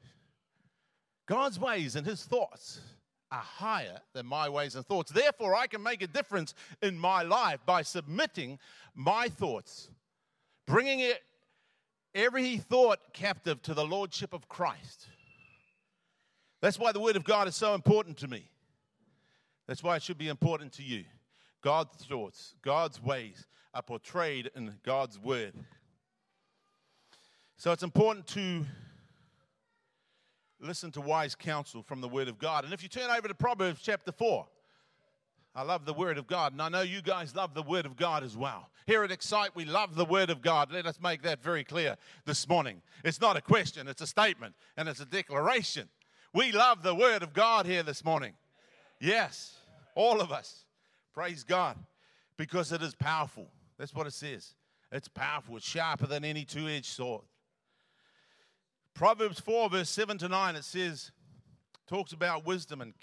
God's 1.26 1.60
ways 1.60 1.96
and 1.96 2.06
his 2.06 2.26
thoughts 2.26 2.82
are 3.32 3.40
higher 3.40 4.02
than 4.14 4.26
my 4.26 4.50
ways 4.50 4.76
and 4.76 4.86
thoughts. 4.86 5.12
Therefore, 5.12 5.56
I 5.56 5.68
can 5.68 5.82
make 5.82 6.02
a 6.02 6.08
difference 6.08 6.54
in 6.82 7.00
my 7.00 7.24
life 7.24 7.60
by 7.66 7.82
submitting 7.82 8.60
my 8.94 9.30
thoughts, 9.30 9.90
bringing 10.68 11.00
it 11.00 11.22
every 12.14 12.58
thought 12.58 13.00
captive 13.14 13.62
to 13.64 13.74
the 13.74 13.86
lordship 13.86 14.34
of 14.34 14.48
Christ. 14.48 15.08
That's 16.62 16.78
why 16.78 16.92
the 16.92 17.00
Word 17.00 17.16
of 17.16 17.24
God 17.24 17.48
is 17.48 17.56
so 17.56 17.74
important 17.74 18.18
to 18.18 18.28
me. 18.28 18.50
That's 19.68 19.84
why 19.84 19.96
it 19.96 20.04
should 20.04 20.18
be 20.18 20.28
important 20.28 20.74
to 20.74 20.84
you. 20.84 21.06
God's 21.62 22.06
thoughts, 22.06 22.56
God's 22.62 23.02
ways 23.02 23.46
are 23.74 23.82
portrayed 23.82 24.50
in 24.56 24.74
God's 24.84 25.18
Word. 25.18 25.54
So 27.58 27.72
it's 27.72 27.84
important 27.84 28.28
to 28.28 28.66
listen 30.60 30.92
to 30.92 31.02
wise 31.02 31.36
counsel 31.36 31.82
from 31.82 32.02
the 32.02 32.08
Word 32.08 32.28
of 32.28 32.38
God. 32.38 32.66
And 32.66 32.74
if 32.74 32.84
you 32.84 32.90
turn 32.90 33.10
over 33.10 33.28
to 33.28 33.34
Proverbs 33.34 33.82
chapter 33.82 34.12
4, 34.12 34.48
I 35.54 35.64
love 35.64 35.86
the 35.86 35.94
Word 35.94 36.18
of 36.18 36.28
God, 36.28 36.54
and 36.54 36.62
I 36.62 36.70
know 36.70 36.82
you 36.82 37.02
guys 37.02 37.36
love 37.36 37.54
the 37.54 37.62
Word 37.62 37.86
of 37.86 37.98
God 37.98 38.24
as 38.24 38.38
well. 38.38 38.70
Here 38.88 39.04
at 39.04 39.12
Excite, 39.12 39.54
we 39.54 39.66
love 39.66 39.96
the 39.96 40.06
Word 40.06 40.30
of 40.30 40.42
God. 40.42 40.72
Let 40.72 40.86
us 40.86 41.00
make 41.02 41.24
that 41.24 41.44
very 41.44 41.66
clear 41.66 41.98
this 42.26 42.48
morning. 42.48 42.82
It's 43.04 43.20
not 43.20 43.36
a 43.36 43.42
question, 43.42 43.90
it's 43.90 44.02
a 44.02 44.08
statement, 44.08 44.56
and 44.78 44.88
it's 44.88 45.02
a 45.02 45.06
declaration. 45.06 45.90
We 46.34 46.54
love 46.54 46.84
the 46.84 46.96
Word 46.96 47.22
of 47.22 47.34
God 47.34 47.66
here 47.66 47.84
this 47.84 48.06
morning. 48.06 48.34
Yes, 49.02 49.58
all 49.94 50.22
of 50.22 50.32
us. 50.32 50.64
Praise 51.14 51.44
God, 51.44 51.78
because 52.38 52.72
it 52.72 52.82
is 52.82 52.96
powerful. 52.96 53.48
That's 53.78 53.94
what 53.94 54.08
it 54.08 54.14
says. 54.14 54.54
It's 54.90 55.10
powerful, 55.10 55.58
it's 55.58 55.68
sharper 55.68 56.08
than 56.08 56.24
any 56.24 56.46
two 56.46 56.70
edged 56.70 56.86
sword. 56.86 57.24
Proverbs 58.94 59.40
4, 59.40 59.70
verse 59.70 59.90
7 59.90 60.18
to 60.20 60.30
9, 60.30 60.56
it 60.56 60.64
says, 60.64 61.12
talks 61.88 62.14
about 62.14 62.46
wisdom 62.46 62.80
and 62.80 62.94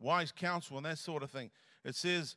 wise 0.00 0.32
counsel 0.32 0.76
and 0.76 0.86
that 0.86 0.98
sort 0.98 1.22
of 1.22 1.30
thing. 1.30 1.50
It 1.84 1.96
says, 1.96 2.36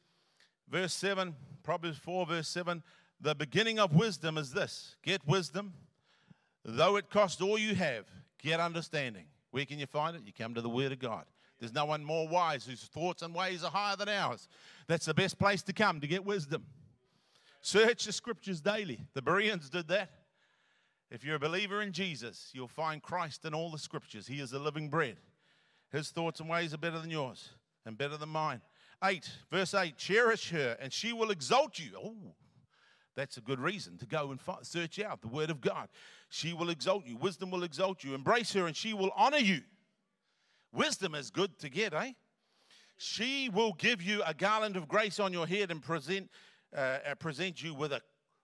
verse 0.70 0.94
7, 0.94 1.36
Proverbs 1.64 1.98
4, 1.98 2.26
verse 2.26 2.48
7, 2.48 2.84
the 3.22 3.36
beginning 3.36 3.80
of 3.80 3.96
wisdom 3.96 4.38
is 4.38 4.52
this 4.52 4.96
get 5.04 5.26
wisdom, 5.28 5.74
though 6.64 6.98
it 6.98 7.10
cost 7.10 7.42
all 7.42 7.58
you 7.58 7.76
have, 7.76 8.06
get 8.42 8.60
understanding. 8.60 9.26
Where 9.52 9.66
can 9.66 9.80
you 9.80 9.86
find 9.86 10.16
it? 10.16 10.24
You 10.26 10.34
come 10.34 10.54
to 10.56 10.62
the 10.62 10.70
Word 10.70 10.92
of 10.92 11.00
God. 11.00 11.26
There's 11.60 11.74
no 11.74 11.86
one 11.86 12.04
more 12.04 12.28
wise 12.28 12.66
whose 12.66 12.84
thoughts 12.84 13.22
and 13.22 13.34
ways 13.34 13.64
are 13.64 13.72
higher 13.72 13.96
than 13.96 14.10
ours. 14.10 14.48
That's 14.88 15.06
the 15.06 15.14
best 15.14 15.40
place 15.40 15.62
to 15.64 15.74
come 15.74 16.02
to 16.02 16.08
get 16.08 16.26
wisdom. 16.26 16.66
Search 17.62 18.06
the 18.06 18.12
scriptures 18.12 18.60
daily. 18.60 19.00
The 19.14 19.22
Bereans 19.22 19.70
did 19.70 19.88
that. 19.88 20.12
If 21.10 21.24
you're 21.24 21.36
a 21.36 21.40
believer 21.40 21.82
in 21.82 21.94
Jesus, 21.94 22.52
you'll 22.54 22.68
find 22.68 23.02
Christ 23.02 23.46
in 23.46 23.54
all 23.54 23.72
the 23.72 23.80
scriptures. 23.80 24.28
He 24.28 24.40
is 24.40 24.52
the 24.52 24.60
living 24.60 24.90
bread. 24.90 25.18
His 25.92 26.10
thoughts 26.10 26.42
and 26.42 26.50
ways 26.50 26.74
are 26.74 26.78
better 26.78 27.00
than 27.00 27.10
yours 27.10 27.50
and 27.86 27.98
better 27.98 28.18
than 28.18 28.30
mine. 28.30 28.62
8, 29.06 29.30
verse 29.52 29.74
8 29.74 29.98
Cherish 29.98 30.50
her, 30.50 30.78
and 30.80 30.92
she 30.92 31.14
will 31.14 31.32
exalt 31.32 31.80
you. 31.80 31.92
Oh, 31.98 32.36
That's 33.16 33.38
a 33.38 33.42
good 33.42 33.60
reason 33.60 33.98
to 34.00 34.06
go 34.06 34.32
and 34.32 34.42
find, 34.42 34.66
search 34.66 35.00
out 35.00 35.22
the 35.22 35.28
Word 35.28 35.50
of 35.50 35.62
God. 35.62 35.90
She 36.30 36.54
will 36.54 36.70
exalt 36.70 37.06
you. 37.06 37.18
Wisdom 37.18 37.52
will 37.52 37.64
exalt 37.64 38.04
you. 38.04 38.16
Embrace 38.16 38.54
her, 38.54 38.68
and 38.68 38.76
she 38.76 38.94
will 38.94 39.12
honor 39.16 39.38
you. 39.38 39.62
Wisdom 40.74 41.16
is 41.16 41.30
good 41.30 41.58
to 41.60 41.70
get, 41.70 41.94
eh? 41.94 42.14
She 42.98 43.50
will 43.50 43.74
give 43.74 44.02
you 44.02 44.24
a 44.26 44.34
garland 44.34 44.76
of 44.76 44.88
grace 44.88 45.20
on 45.20 45.34
your 45.34 45.48
head 45.48 45.72
and 45.72 45.82
present, 45.82 46.30
uh, 46.76 46.98
present 47.20 47.62
you 47.62 47.74
with 47.74 47.92
a 47.92 48.02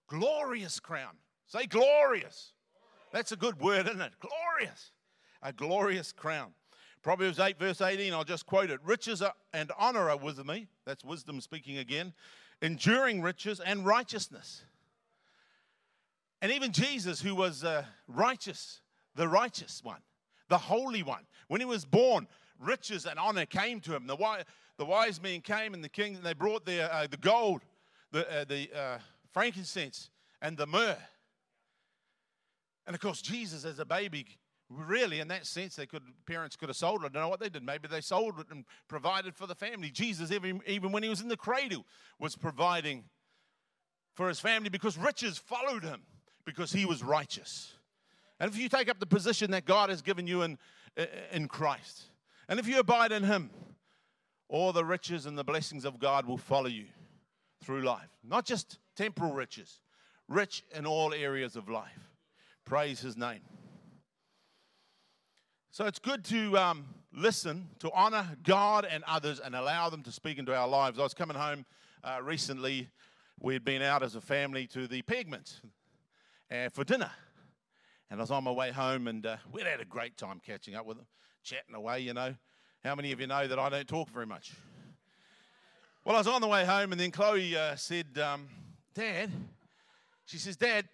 glorious 0.07 0.79
crown. 0.79 1.15
Say 1.47 1.65
glorious. 1.65 2.53
That's 3.11 3.31
a 3.31 3.35
good 3.35 3.59
word, 3.59 3.87
isn't 3.87 4.01
it? 4.01 4.13
Glorious. 4.19 4.91
A 5.41 5.51
glorious 5.51 6.11
crown. 6.11 6.53
Proverbs 7.01 7.39
8, 7.39 7.57
verse 7.57 7.81
18, 7.81 8.13
I'll 8.13 8.23
just 8.23 8.45
quote 8.45 8.69
it. 8.69 8.79
Riches 8.83 9.23
and 9.53 9.71
honor 9.77 10.09
are 10.09 10.17
with 10.17 10.45
me. 10.45 10.67
That's 10.85 11.03
wisdom 11.03 11.41
speaking 11.41 11.79
again. 11.79 12.13
Enduring 12.61 13.21
riches 13.21 13.59
and 13.59 13.85
righteousness. 13.85 14.63
And 16.41 16.51
even 16.51 16.71
Jesus, 16.71 17.21
who 17.21 17.33
was 17.33 17.63
uh, 17.63 17.85
righteous, 18.07 18.81
the 19.15 19.27
righteous 19.27 19.81
one, 19.83 20.01
the 20.49 20.57
holy 20.57 21.01
one, 21.01 21.25
when 21.47 21.59
he 21.59 21.65
was 21.65 21.85
born, 21.85 22.27
riches 22.59 23.05
and 23.05 23.17
honor 23.17 23.45
came 23.45 23.79
to 23.81 23.95
him. 23.95 24.05
The 24.05 24.15
wise, 24.15 24.43
the 24.77 24.85
wise 24.85 25.21
men 25.21 25.41
came 25.41 25.73
and 25.73 25.83
the 25.83 25.89
king, 25.89 26.15
and 26.15 26.23
they 26.23 26.33
brought 26.33 26.65
their, 26.65 26.91
uh, 26.91 27.07
the 27.09 27.17
gold, 27.17 27.61
the, 28.11 28.29
uh, 28.31 28.45
the 28.45 28.69
uh, 28.75 28.97
frankincense, 29.31 30.11
and 30.41 30.55
the 30.55 30.67
myrrh. 30.67 30.97
And 32.85 32.95
of 32.95 32.99
course, 32.99 33.21
Jesus, 33.21 33.65
as 33.65 33.79
a 33.79 33.85
baby, 33.85 34.25
really, 34.71 35.19
in 35.19 35.27
that 35.29 35.45
sense, 35.45 35.75
they 35.75 35.85
could 35.85 36.03
parents 36.25 36.55
could 36.55 36.69
have 36.69 36.75
sold 36.75 37.03
it. 37.03 37.07
I 37.07 37.09
don't 37.09 37.23
know 37.23 37.29
what 37.29 37.39
they 37.39 37.49
did. 37.49 37.63
Maybe 37.63 37.87
they 37.87 38.01
sold 38.01 38.39
it 38.39 38.47
and 38.49 38.65
provided 38.87 39.35
for 39.35 39.47
the 39.47 39.55
family. 39.55 39.89
Jesus, 39.89 40.31
even, 40.31 40.61
even 40.65 40.91
when 40.91 41.03
he 41.03 41.09
was 41.09 41.21
in 41.21 41.27
the 41.27 41.37
cradle, 41.37 41.85
was 42.19 42.35
providing 42.35 43.05
for 44.15 44.27
his 44.27 44.39
family 44.39 44.69
because 44.69 44.97
riches 44.97 45.37
followed 45.37 45.83
him 45.83 46.01
because 46.45 46.71
he 46.71 46.85
was 46.85 47.03
righteous. 47.03 47.73
And 48.39 48.51
if 48.51 48.57
you 48.57 48.69
take 48.69 48.89
up 48.89 48.99
the 48.99 49.05
position 49.05 49.51
that 49.51 49.65
God 49.65 49.89
has 49.89 50.01
given 50.01 50.25
you 50.25 50.41
in, 50.41 50.57
in 51.31 51.47
Christ, 51.47 52.03
and 52.49 52.59
if 52.59 52.67
you 52.67 52.79
abide 52.79 53.11
in 53.11 53.23
him, 53.23 53.51
all 54.49 54.73
the 54.73 54.83
riches 54.83 55.25
and 55.25 55.37
the 55.37 55.43
blessings 55.43 55.85
of 55.85 55.99
God 55.99 56.25
will 56.25 56.37
follow 56.37 56.67
you 56.67 56.85
through 57.63 57.81
life. 57.81 58.09
Not 58.23 58.45
just 58.45 58.79
temporal 58.95 59.33
riches, 59.33 59.79
rich 60.27 60.63
in 60.75 60.85
all 60.85 61.13
areas 61.13 61.55
of 61.55 61.69
life. 61.69 62.09
Praise 62.65 62.99
his 62.99 63.15
name. 63.15 63.41
So 65.73 65.85
it's 65.85 65.99
good 65.99 66.25
to 66.25 66.57
um, 66.57 66.85
listen, 67.13 67.69
to 67.79 67.89
honor 67.93 68.27
God 68.43 68.85
and 68.85 69.05
others, 69.07 69.39
and 69.39 69.55
allow 69.55 69.89
them 69.89 70.03
to 70.03 70.11
speak 70.11 70.37
into 70.37 70.53
our 70.53 70.67
lives. 70.67 70.99
I 70.99 71.03
was 71.03 71.13
coming 71.13 71.37
home 71.37 71.65
uh, 72.03 72.19
recently. 72.21 72.89
We 73.39 73.53
had 73.53 73.63
been 73.63 73.81
out 73.81 74.03
as 74.03 74.15
a 74.15 74.21
family 74.21 74.67
to 74.67 74.85
the 74.85 75.01
Pegments 75.03 75.61
uh, 76.51 76.67
for 76.73 76.83
dinner. 76.83 77.09
And 78.09 78.19
I 78.19 78.23
was 78.23 78.31
on 78.31 78.43
my 78.43 78.51
way 78.51 78.71
home, 78.71 79.07
and 79.07 79.25
uh, 79.25 79.37
we'd 79.53 79.65
had 79.65 79.79
a 79.79 79.85
great 79.85 80.17
time 80.17 80.41
catching 80.45 80.75
up 80.75 80.85
with 80.85 80.97
them, 80.97 81.07
chatting 81.41 81.73
away, 81.73 82.01
you 82.01 82.13
know. 82.13 82.35
How 82.83 82.93
many 82.93 83.13
of 83.13 83.21
you 83.21 83.27
know 83.27 83.47
that 83.47 83.57
I 83.57 83.69
don't 83.69 83.87
talk 83.87 84.09
very 84.09 84.25
much? 84.25 84.51
Well, 86.03 86.17
I 86.17 86.19
was 86.19 86.27
on 86.27 86.41
the 86.41 86.49
way 86.49 86.65
home, 86.65 86.91
and 86.91 86.99
then 86.99 87.11
Chloe 87.11 87.55
uh, 87.55 87.77
said, 87.77 88.07
um, 88.21 88.49
Dad, 88.93 89.31
she 90.25 90.37
says, 90.37 90.57
Dad, 90.57 90.89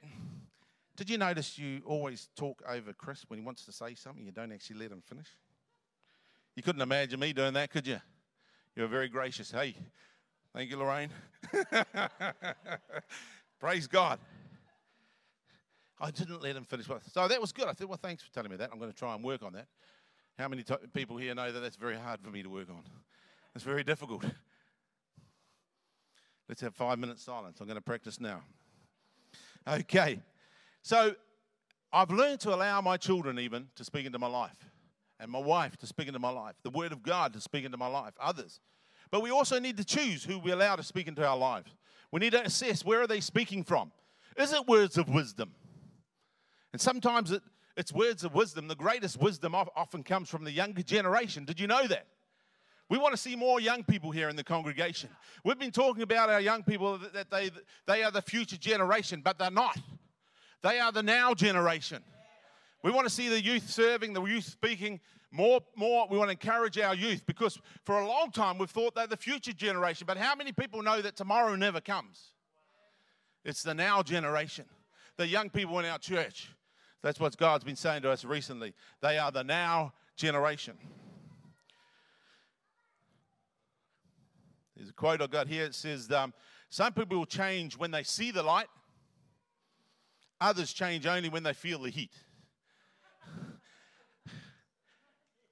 did 0.98 1.12
you 1.12 1.20
notice 1.20 1.60
you 1.60 1.82
always 1.86 2.28
talk 2.36 2.64
over 2.68 2.92
Chris 2.92 3.24
when 3.28 3.40
he 3.40 3.46
wants 3.46 3.64
to 3.66 3.72
say 3.72 3.94
something? 3.94 4.26
You 4.26 4.32
don't 4.32 4.52
actually 4.52 4.80
let 4.80 4.92
him 4.92 5.04
finish. 5.06 5.28
You 6.56 6.64
couldn't 6.64 6.82
imagine 6.82 7.20
me 7.20 7.34
doing 7.34 7.54
that, 7.54 7.70
could 7.70 7.86
you? 7.86 8.00
You 8.76 8.82
were 8.82 8.88
very 8.88 9.08
gracious. 9.08 9.52
Hey, 9.52 9.76
thank 10.56 10.72
you, 10.72 10.78
Lorraine. 10.78 11.12
Praise 13.60 13.86
God. 13.86 14.20
I 16.00 16.10
didn't 16.10 16.42
let 16.42 16.56
him 16.56 16.64
finish. 16.64 16.88
So 17.14 17.28
that 17.28 17.40
was 17.40 17.52
good. 17.52 17.68
I 17.68 17.74
said, 17.74 17.88
well, 17.88 18.00
thanks 18.02 18.24
for 18.24 18.34
telling 18.34 18.50
me 18.50 18.58
that. 18.58 18.72
I'm 18.74 18.80
going 18.80 18.92
to 18.92 18.98
try 18.98 19.14
and 19.14 19.24
work 19.24 19.44
on 19.44 19.54
that. 19.54 19.68
How 20.40 20.48
many 20.48 20.64
t- 20.64 20.76
people 20.94 21.18
here 21.18 21.36
know 21.36 21.52
that 21.52 21.60
that's 21.60 21.76
very 21.76 21.96
hard 21.96 22.22
for 22.22 22.32
me 22.32 22.42
to 22.42 22.50
work 22.50 22.70
on? 22.70 22.82
It's 23.56 23.64
very 23.64 23.84
difficult. 23.84 24.26
Let's 26.50 26.62
have 26.62 26.74
five 26.74 26.98
minutes 26.98 27.24
silence. 27.24 27.60
I'm 27.60 27.68
going 27.68 27.78
to 27.78 27.82
practice 27.82 28.20
now. 28.20 28.42
Okay. 29.68 30.22
So 30.88 31.16
I've 31.92 32.12
learned 32.12 32.40
to 32.42 32.56
allow 32.56 32.80
my 32.80 32.96
children 32.96 33.40
even 33.40 33.68
to 33.76 33.84
speak 33.84 34.06
into 34.06 34.20
my 34.20 34.28
life, 34.28 34.56
and 35.20 35.30
my 35.30 35.38
wife 35.38 35.76
to 35.80 35.86
speak 35.86 36.08
into 36.08 36.18
my 36.18 36.30
life, 36.30 36.56
the 36.64 36.70
Word 36.70 36.94
of 36.94 37.04
God 37.04 37.34
to 37.34 37.42
speak 37.42 37.66
into 37.66 37.76
my 37.76 37.88
life, 37.88 38.14
others. 38.22 38.62
But 39.12 39.22
we 39.22 39.30
also 39.30 39.60
need 39.60 39.76
to 39.76 39.84
choose 39.84 40.24
who 40.24 40.40
we 40.40 40.52
allow 40.52 40.78
to 40.78 40.84
speak 40.84 41.10
into 41.10 41.28
our 41.28 41.36
lives. 41.36 41.76
We 42.14 42.22
need 42.22 42.32
to 42.32 42.42
assess 42.42 42.86
where 42.86 43.02
are 43.02 43.08
they 43.08 43.20
speaking 43.20 43.66
from. 43.66 43.92
Is 44.38 44.54
it 44.54 44.66
words 44.66 44.98
of 44.98 45.10
wisdom? 45.10 45.52
And 46.72 46.82
sometimes 46.82 47.32
it, 47.32 47.42
it's 47.76 47.92
words 47.92 48.24
of 48.24 48.34
wisdom. 48.34 48.70
The 48.70 48.76
greatest 48.76 49.20
wisdom 49.20 49.56
often 49.56 50.04
comes 50.04 50.30
from 50.30 50.46
the 50.46 50.52
younger 50.52 50.84
generation. 50.84 51.44
Did 51.44 51.60
you 51.60 51.68
know 51.68 51.86
that? 51.88 52.08
We 52.90 52.98
want 52.98 53.12
to 53.12 53.18
see 53.18 53.36
more 53.36 53.60
young 53.60 53.84
people 53.84 54.12
here 54.12 54.30
in 54.30 54.38
the 54.38 54.44
congregation. 54.46 55.10
We've 55.44 55.60
been 55.60 55.72
talking 55.72 56.04
about 56.04 56.30
our 56.30 56.40
young 56.40 56.64
people 56.64 56.98
that 57.12 57.30
they, 57.30 57.52
they 57.88 58.04
are 58.04 58.12
the 58.12 58.22
future 58.22 58.56
generation, 58.56 59.20
but 59.22 59.38
they're 59.38 59.52
not. 59.52 59.78
They 60.64 60.80
are 60.80 60.92
the 60.92 61.04
now 61.04 61.34
generation. 61.34 62.04
We 62.84 62.92
want 62.92 63.08
to 63.08 63.14
see 63.14 63.30
the 63.30 63.42
youth 63.42 63.70
serving, 63.70 64.14
the 64.14 64.24
youth 64.24 64.46
speaking 64.46 65.00
more, 65.32 65.62
more. 65.76 66.08
We 66.10 66.18
want 66.18 66.30
to 66.30 66.32
encourage 66.32 66.78
our 66.80 66.96
youth 66.96 67.26
because 67.26 67.60
for 67.86 68.00
a 68.00 68.08
long 68.08 68.32
time 68.32 68.58
we've 68.58 68.70
thought 68.70 68.96
they're 68.96 69.08
the 69.08 69.18
future 69.18 69.54
generation. 69.54 70.06
But 70.08 70.18
how 70.18 70.36
many 70.36 70.52
people 70.52 70.82
know 70.82 71.02
that 71.02 71.16
tomorrow 71.16 71.56
never 71.56 71.82
comes? 71.82 72.32
It's 73.44 73.64
the 73.64 73.74
now 73.74 74.04
generation. 74.04 74.66
The 75.18 75.28
young 75.28 75.50
people 75.50 75.80
in 75.80 75.86
our 75.86 76.00
church. 76.00 76.50
That's 77.02 77.20
what 77.20 77.38
God's 77.38 77.64
been 77.64 77.76
saying 77.76 78.02
to 78.04 78.12
us 78.12 78.26
recently. 78.26 78.74
They 79.02 79.18
are 79.18 79.32
the 79.32 79.44
now 79.44 79.94
generation. 80.16 80.78
There's 84.76 84.90
a 84.90 84.94
quote 84.94 85.22
I 85.22 85.28
got 85.28 85.48
here. 85.48 85.66
It 85.66 85.76
says, 85.76 86.12
um, 86.12 86.34
Some 86.70 86.94
people 86.94 87.18
will 87.18 87.26
change 87.26 87.78
when 87.78 87.92
they 87.92 88.04
see 88.04 88.32
the 88.32 88.44
light, 88.44 88.68
Others 90.40 90.74
change 90.74 91.06
only 91.06 91.30
when 91.30 91.44
they 91.44 91.54
feel 91.54 91.80
the 91.80 91.90
heat. 91.90 92.14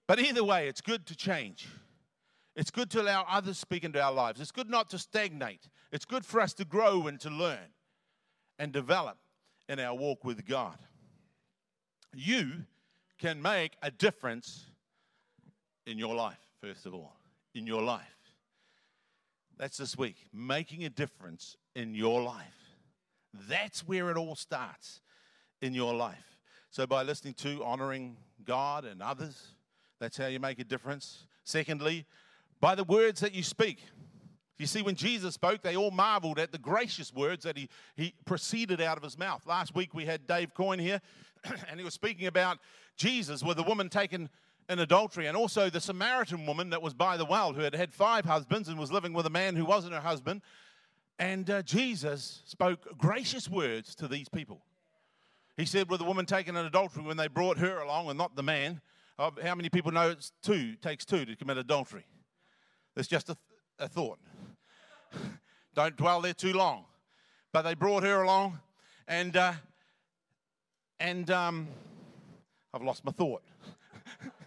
But 0.08 0.20
either 0.20 0.44
way, 0.44 0.68
it's 0.68 0.82
good 0.82 1.06
to 1.08 1.16
change. 1.16 1.68
It's 2.56 2.72
good 2.72 2.90
to 2.92 3.02
allow 3.02 3.26
others 3.30 3.58
speak 3.58 3.84
into 3.84 4.02
our 4.02 4.14
lives. 4.14 4.40
It's 4.40 4.52
good 4.52 4.70
not 4.70 4.90
to 4.92 5.00
stagnate. 5.00 5.68
It's 5.92 6.06
good 6.06 6.26
for 6.26 6.40
us 6.40 6.54
to 6.54 6.66
grow 6.66 7.08
and 7.08 7.20
to 7.22 7.30
learn 7.30 7.74
and 8.60 8.72
develop 8.72 9.18
in 9.68 9.80
our 9.80 9.96
walk 9.96 10.24
with 10.24 10.46
God. 10.46 10.78
You 12.14 12.52
can 13.18 13.42
make 13.42 13.74
a 13.82 13.92
difference 13.92 14.66
in 15.86 15.98
your 15.98 16.16
life, 16.16 16.40
first 16.62 16.86
of 16.86 16.94
all. 16.94 17.18
In 17.54 17.66
your 17.66 17.82
life. 17.82 18.04
That's 19.58 19.78
this 19.78 19.98
week. 19.98 20.28
Making 20.34 20.86
a 20.86 20.90
difference 20.90 21.58
in 21.76 21.96
your 21.96 22.22
life. 22.22 22.65
That's 23.48 23.88
where 23.88 24.10
it 24.10 24.18
all 24.18 24.36
starts 24.36 25.02
in 25.62 25.74
your 25.74 25.94
life. 25.94 26.38
So, 26.70 26.86
by 26.86 27.04
listening 27.04 27.36
to, 27.36 27.64
honoring 27.64 28.18
God 28.44 28.86
and 28.86 29.02
others, 29.02 29.56
that's 30.00 30.18
how 30.18 30.28
you 30.28 30.40
make 30.40 30.60
a 30.60 30.64
difference. 30.64 31.26
Secondly, 31.44 32.06
by 32.60 32.76
the 32.76 32.84
words 32.84 33.22
that 33.22 33.34
you 33.34 33.44
speak. 33.44 33.80
You 34.58 34.66
see, 34.68 34.82
when 34.82 34.96
Jesus 34.96 35.34
spoke, 35.34 35.62
they 35.62 35.76
all 35.76 35.92
marveled 35.92 36.40
at 36.40 36.54
the 36.54 36.58
gracious 36.58 37.14
words 37.14 37.44
that 37.44 37.58
he, 37.58 37.68
he 37.98 38.14
proceeded 38.26 38.80
out 38.80 38.96
of 38.96 39.04
his 39.04 39.18
mouth. 39.18 39.46
Last 39.46 39.76
week 39.76 39.94
we 39.94 40.06
had 40.06 40.28
Dave 40.28 40.54
Coyne 40.54 40.80
here, 40.80 41.02
and 41.70 41.78
he 41.78 41.84
was 41.84 41.94
speaking 41.94 42.28
about 42.28 42.60
Jesus 42.96 43.44
with 43.44 43.60
a 43.60 43.64
woman 43.64 43.90
taken 43.90 44.30
in 44.70 44.80
adultery, 44.80 45.28
and 45.28 45.38
also 45.38 45.70
the 45.70 45.82
Samaritan 45.82 46.46
woman 46.46 46.70
that 46.72 46.82
was 46.82 46.94
by 46.94 47.18
the 47.18 47.26
well, 47.26 47.54
who 47.54 47.62
had 47.62 47.76
had 47.76 47.94
five 47.94 48.26
husbands 48.26 48.70
and 48.70 48.80
was 48.80 48.92
living 48.92 49.14
with 49.14 49.26
a 49.26 49.30
man 49.30 49.56
who 49.56 49.66
wasn't 49.66 49.94
her 49.94 50.00
husband. 50.00 50.42
And 51.18 51.50
uh, 51.50 51.62
Jesus 51.62 52.42
spoke 52.46 52.98
gracious 52.98 53.50
words 53.50 53.96
to 53.96 54.08
these 54.08 54.28
people. 54.28 54.62
He 55.56 55.66
said, 55.66 55.90
with 55.90 56.02
a 56.02 56.04
woman 56.04 56.26
taken 56.26 56.58
in 56.58 56.66
adultery, 56.66 57.04
when 57.04 57.16
they 57.16 57.28
brought 57.28 57.58
her 57.60 57.80
along 57.80 58.10
and 58.10 58.18
not 58.18 58.36
the 58.36 58.44
man, 58.44 58.82
uh, 59.18 59.32
how 59.42 59.56
many 59.56 59.70
people 59.70 59.92
know 59.92 60.10
it's 60.10 60.34
two, 60.44 60.76
takes 60.76 61.06
two 61.06 61.24
to 61.24 61.36
commit 61.38 61.58
adultery? 61.58 62.06
It's 62.98 63.08
just 63.08 63.30
a, 63.30 63.38
a 63.80 63.88
thought. 63.88 64.20
Don't 65.74 65.96
dwell 65.96 66.20
there 66.20 66.34
too 66.34 66.52
long. 66.52 66.86
But 67.54 67.62
they 67.62 67.74
brought 67.74 68.04
her 68.04 68.22
along, 68.22 68.60
and, 69.08 69.38
uh, 69.38 69.54
and 71.00 71.32
um, 71.32 71.70
I've 72.74 72.82
lost 72.82 73.06
my 73.06 73.14
thought. 73.14 73.44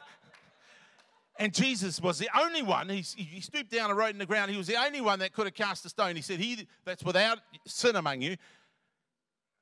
And 1.39 1.55
Jesus 1.55 2.01
was 2.01 2.19
the 2.19 2.29
only 2.37 2.63
one, 2.63 2.89
he, 2.89 3.01
he 3.01 3.41
stooped 3.41 3.71
down 3.71 3.91
and 3.91 3.99
wrote 3.99 4.11
in 4.11 4.19
the 4.19 4.27
ground, 4.27 4.51
he 4.51 4.57
was 4.57 4.67
the 4.67 4.77
only 4.77 5.01
one 5.01 5.21
that 5.21 5.33
could 5.33 5.47
have 5.47 5.55
cast 5.55 5.87
a 5.87 5.89
stone. 5.89 6.17
He 6.17 6.23
said, 6.23 6.41
He 6.41 6.67
that's 6.85 7.05
without 7.05 7.39
sin 7.65 7.95
among 7.95 8.23
you, 8.23 8.37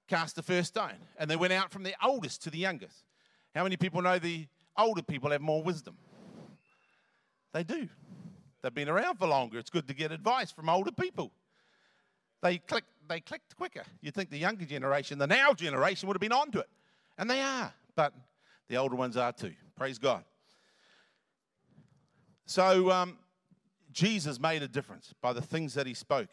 cast 0.09 0.37
the 0.37 0.43
first 0.43 0.69
stone. 0.69 0.97
And 1.19 1.31
they 1.31 1.37
went 1.37 1.53
out 1.53 1.71
from 1.71 1.83
the 1.83 1.95
oldest 2.03 2.43
to 2.45 2.51
the 2.51 2.59
youngest. 2.59 3.05
How 3.55 3.63
many 3.63 3.77
people 3.77 4.01
know 4.01 4.19
the 4.19 4.47
older 4.77 5.03
people 5.03 5.31
have 5.31 5.43
more 5.43 5.63
wisdom? 5.63 5.99
They 7.53 7.63
do. 7.63 7.89
They've 8.63 8.75
been 8.75 8.89
around 8.89 9.17
for 9.19 9.27
longer. 9.27 9.59
It's 9.59 9.71
good 9.71 9.87
to 9.89 9.95
get 9.95 10.13
advice 10.13 10.51
from 10.51 10.71
older 10.71 10.93
people. 10.93 11.31
They 12.43 12.59
click, 12.59 12.85
they 13.07 13.21
clicked 13.21 13.55
quicker. 13.57 13.83
You'd 14.01 14.15
think 14.15 14.31
the 14.31 14.39
younger 14.39 14.65
generation, 14.65 15.19
the 15.19 15.27
now 15.27 15.53
generation, 15.53 16.07
would 16.07 16.17
have 16.17 16.21
been 16.21 16.33
onto 16.33 16.59
it. 16.59 16.69
And 17.19 17.29
they 17.29 17.41
are, 17.41 17.73
but 17.95 18.15
the 18.69 18.77
older 18.77 18.97
ones 18.97 19.17
are 19.17 19.33
too. 19.33 19.53
Praise 19.77 19.99
God. 19.99 20.25
So, 22.49 22.93
um, 22.93 23.19
Jesus 23.93 24.39
made 24.39 24.63
a 24.63 24.69
difference 24.69 25.13
by 25.21 25.33
the 25.33 25.43
things 25.43 25.75
that 25.75 25.85
he 25.85 25.95
spoke. 25.95 26.29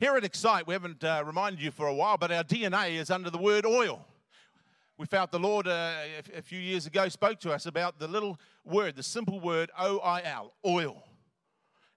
Here 0.00 0.16
at 0.16 0.24
Excite, 0.24 0.66
we 0.66 0.72
haven't 0.72 1.04
uh, 1.04 1.22
reminded 1.24 1.62
you 1.62 1.70
for 1.70 1.86
a 1.86 1.94
while, 1.94 2.18
but 2.18 2.32
our 2.32 2.42
DNA 2.42 2.96
is 2.96 3.12
under 3.12 3.30
the 3.30 3.38
word 3.38 3.64
oil. 3.64 4.04
We 4.98 5.06
felt 5.06 5.30
the 5.30 5.38
Lord 5.38 5.68
uh, 5.68 5.92
a, 6.34 6.38
a 6.38 6.42
few 6.42 6.58
years 6.58 6.86
ago 6.86 7.08
spoke 7.08 7.38
to 7.40 7.52
us 7.52 7.66
about 7.66 8.00
the 8.00 8.08
little 8.08 8.40
word, 8.64 8.96
the 8.96 9.04
simple 9.04 9.38
word 9.38 9.70
O 9.78 9.98
I 9.98 10.22
L, 10.22 10.52
oil. 10.66 11.00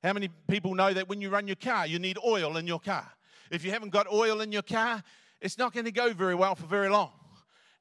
How 0.03 0.13
many 0.13 0.29
people 0.47 0.75
know 0.75 0.93
that 0.93 1.09
when 1.09 1.19
you 1.19 1.31
run 1.31 1.47
your 1.47 1.55
car, 1.55 1.87
you 1.87 1.97
need 1.97 2.19
oil 2.23 2.57
in 2.57 2.67
your 2.67 2.79
car? 2.79 3.09
If 3.49 3.65
you 3.65 3.71
haven't 3.71 3.89
got 3.89 4.05
oil 4.11 4.41
in 4.41 4.51
your 4.51 4.61
car, 4.61 5.03
it's 5.41 5.57
not 5.57 5.73
going 5.73 5.85
to 5.85 5.91
go 5.91 6.13
very 6.13 6.35
well 6.35 6.53
for 6.53 6.67
very 6.67 6.89
long. 6.89 7.09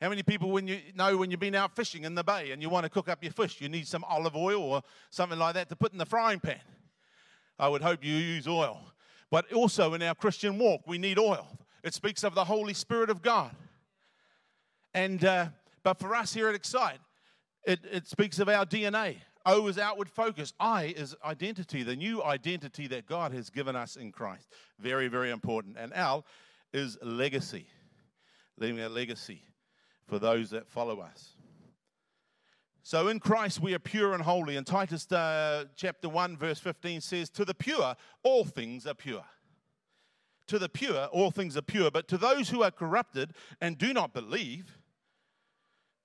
How 0.00 0.11
many 0.11 0.23
people 0.23 0.50
when 0.50 0.69
you 0.69 0.81
know 0.95 1.17
when 1.17 1.31
you've 1.31 1.41
been 1.41 1.55
out 1.55 1.75
fishing 1.75 2.05
in 2.05 2.15
the 2.15 2.23
bay 2.23 2.50
and 2.50 2.61
you 2.61 2.69
want 2.69 2.85
to 2.85 2.91
cook 2.91 3.09
up 3.09 3.23
your 3.23 3.33
fish, 3.33 3.61
you 3.61 3.69
need 3.69 3.87
some 3.87 4.05
olive 4.05 4.37
oil 4.37 4.62
or 4.62 4.83
something 5.11 5.38
like 5.38 5.55
that 5.55 5.71
to 5.71 5.76
put 5.76 5.93
in 5.93 5.99
the 5.99 6.05
frying 6.05 6.38
pan? 6.38 6.61
I 7.59 7.69
would 7.69 7.81
hope 7.81 8.05
you 8.05 8.15
use 8.15 8.47
oil. 8.47 8.79
But 9.31 9.50
also 9.53 9.95
in 9.95 10.03
our 10.03 10.15
Christian 10.15 10.59
walk, 10.59 10.83
we 10.87 10.99
need 10.99 11.19
oil. 11.19 11.59
It 11.83 11.95
speaks 11.95 12.25
of 12.25 12.35
the 12.35 12.45
Holy 12.45 12.75
Spirit 12.75 13.09
of 13.09 13.23
God. 13.23 13.53
And 14.93 15.25
uh, 15.25 15.47
but 15.83 15.99
for 15.99 16.15
us 16.15 16.35
here 16.35 16.49
at 16.49 16.55
Excite, 16.55 17.00
it, 17.65 17.81
it 17.91 18.07
speaks 18.07 18.38
of 18.38 18.50
our 18.50 18.67
DNA. 18.67 19.17
O 19.47 19.67
is 19.69 19.79
outward 19.79 20.11
focus. 20.11 20.53
I 20.61 20.95
is 20.97 21.15
identity, 21.25 21.85
the 21.85 21.97
new 21.97 22.23
identity 22.23 22.87
that 22.88 23.07
God 23.07 23.33
has 23.33 23.49
given 23.49 23.76
us 23.76 23.97
in 23.97 24.12
Christ. 24.12 24.49
Very, 24.79 25.09
very 25.09 25.31
important. 25.31 25.76
And 25.79 25.93
L 25.95 26.26
is 26.73 26.99
legacy, 27.00 27.67
leaving 28.59 28.81
a 28.81 28.88
legacy 28.88 29.41
for 30.07 30.19
those 30.19 30.51
that 30.51 30.69
follow 30.69 31.01
us. 31.01 31.37
So 32.83 33.09
in 33.09 33.19
Christ 33.19 33.61
we 33.61 33.75
are 33.75 33.81
pure 33.81 34.15
and 34.15 34.23
holy. 34.23 34.57
And 34.57 34.65
Titus 34.65 35.11
uh, 35.11 35.65
chapter 35.75 36.09
1, 36.09 36.37
verse 36.37 36.61
15 36.61 37.01
says, 37.01 37.29
To 37.31 37.45
the 37.45 37.55
pure, 37.55 37.97
all 38.23 38.45
things 38.45 38.87
are 38.87 38.95
pure. 38.95 39.25
To 40.47 40.59
the 40.61 40.69
pure, 40.69 41.07
all 41.07 41.33
things 41.33 41.57
are 41.57 41.63
pure. 41.63 41.91
But 41.91 42.07
to 42.09 42.17
those 42.17 42.49
who 42.49 42.63
are 42.63 42.71
corrupted 42.71 43.33
and 43.61 43.77
do 43.77 43.93
not 43.93 44.15
believe, 44.15 44.79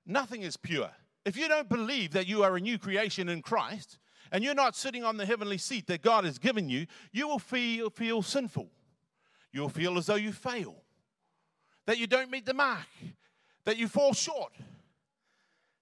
nothing 0.07 0.41
is 0.41 0.57
pure. 0.57 0.89
If 1.23 1.37
you 1.37 1.47
don't 1.47 1.69
believe 1.69 2.13
that 2.13 2.27
you 2.27 2.41
are 2.43 2.55
a 2.55 2.59
new 2.59 2.79
creation 2.79 3.29
in 3.29 3.43
Christ 3.43 3.99
and 4.31 4.43
you're 4.43 4.55
not 4.55 4.75
sitting 4.75 5.03
on 5.03 5.17
the 5.17 5.25
heavenly 5.27 5.59
seat 5.59 5.85
that 5.85 6.01
God 6.01 6.25
has 6.25 6.39
given 6.39 6.67
you, 6.67 6.87
you 7.11 7.27
will 7.27 7.37
feel, 7.37 7.91
feel 7.91 8.23
sinful. 8.23 8.71
You'll 9.51 9.69
feel 9.69 9.99
as 9.99 10.07
though 10.07 10.15
you 10.15 10.31
fail, 10.31 10.77
that 11.85 11.99
you 11.99 12.07
don't 12.07 12.31
meet 12.31 12.47
the 12.47 12.55
mark, 12.55 12.87
that 13.65 13.77
you 13.77 13.87
fall 13.87 14.13
short. 14.13 14.53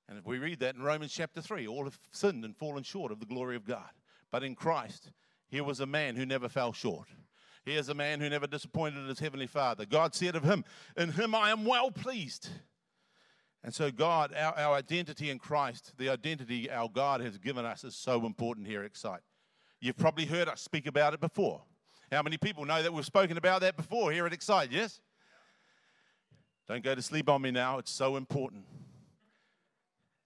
And 0.07 0.17
if 0.17 0.25
we 0.25 0.39
read 0.39 0.59
that 0.59 0.75
in 0.75 0.81
Romans 0.81 1.13
chapter 1.13 1.41
3, 1.41 1.67
all 1.67 1.83
have 1.83 1.99
sinned 2.11 2.43
and 2.43 2.57
fallen 2.57 2.83
short 2.83 3.11
of 3.11 3.19
the 3.19 3.25
glory 3.25 3.55
of 3.55 3.65
God. 3.65 3.89
But 4.31 4.43
in 4.43 4.55
Christ, 4.55 5.11
here 5.47 5.63
was 5.63 5.79
a 5.79 5.85
man 5.85 6.15
who 6.15 6.25
never 6.25 6.49
fell 6.49 6.73
short. 6.73 7.07
Here's 7.63 7.89
a 7.89 7.93
man 7.93 8.19
who 8.19 8.29
never 8.29 8.47
disappointed 8.47 9.07
his 9.07 9.19
heavenly 9.19 9.45
Father. 9.45 9.85
God 9.85 10.15
said 10.15 10.35
of 10.35 10.43
him, 10.43 10.63
In 10.97 11.11
him 11.11 11.35
I 11.35 11.51
am 11.51 11.65
well 11.65 11.91
pleased. 11.91 12.49
And 13.63 13.73
so, 13.73 13.91
God, 13.91 14.33
our, 14.33 14.57
our 14.57 14.75
identity 14.75 15.29
in 15.29 15.37
Christ, 15.37 15.93
the 15.97 16.09
identity 16.09 16.71
our 16.71 16.89
God 16.89 17.21
has 17.21 17.37
given 17.37 17.65
us, 17.65 17.83
is 17.83 17.95
so 17.95 18.25
important 18.25 18.67
here 18.67 18.79
at 18.81 18.85
Excite. 18.85 19.19
You've 19.81 19.97
probably 19.97 20.25
heard 20.25 20.47
us 20.47 20.61
speak 20.61 20.87
about 20.87 21.13
it 21.13 21.19
before. 21.19 21.61
How 22.11 22.23
many 22.23 22.37
people 22.37 22.65
know 22.65 22.81
that 22.81 22.91
we've 22.91 23.05
spoken 23.05 23.37
about 23.37 23.61
that 23.61 23.75
before 23.75 24.11
here 24.11 24.25
at 24.25 24.33
Excite? 24.33 24.71
Yes? 24.71 25.01
Don't 26.69 26.83
go 26.83 26.93
to 26.93 27.01
sleep 27.01 27.27
on 27.27 27.41
me 27.41 27.49
now. 27.49 27.79
It's 27.79 27.89
so 27.89 28.15
important. 28.15 28.63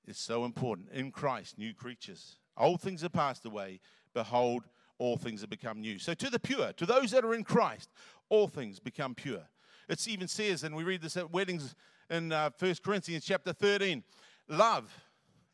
It's 0.05 0.19
so 0.19 0.43
important. 0.43 0.89
In 0.91 1.09
Christ, 1.09 1.57
new 1.57 1.73
creatures. 1.73 2.35
Old 2.57 2.81
things 2.81 3.01
are 3.01 3.09
passed 3.09 3.45
away. 3.45 3.79
Behold, 4.13 4.65
all 4.99 5.15
things 5.15 5.39
have 5.39 5.49
become 5.49 5.79
new. 5.79 5.97
So, 5.99 6.13
to 6.13 6.29
the 6.29 6.39
pure, 6.39 6.73
to 6.73 6.85
those 6.85 7.11
that 7.11 7.23
are 7.23 7.33
in 7.33 7.45
Christ, 7.45 7.89
all 8.27 8.49
things 8.49 8.77
become 8.77 9.15
pure. 9.15 9.43
It 9.87 10.05
even 10.05 10.27
says, 10.27 10.65
and 10.65 10.75
we 10.75 10.83
read 10.83 11.01
this 11.01 11.15
at 11.15 11.31
weddings 11.31 11.75
in 12.09 12.33
uh, 12.33 12.49
1 12.59 12.75
Corinthians 12.83 13.23
chapter 13.23 13.53
13 13.53 14.03
love. 14.49 14.93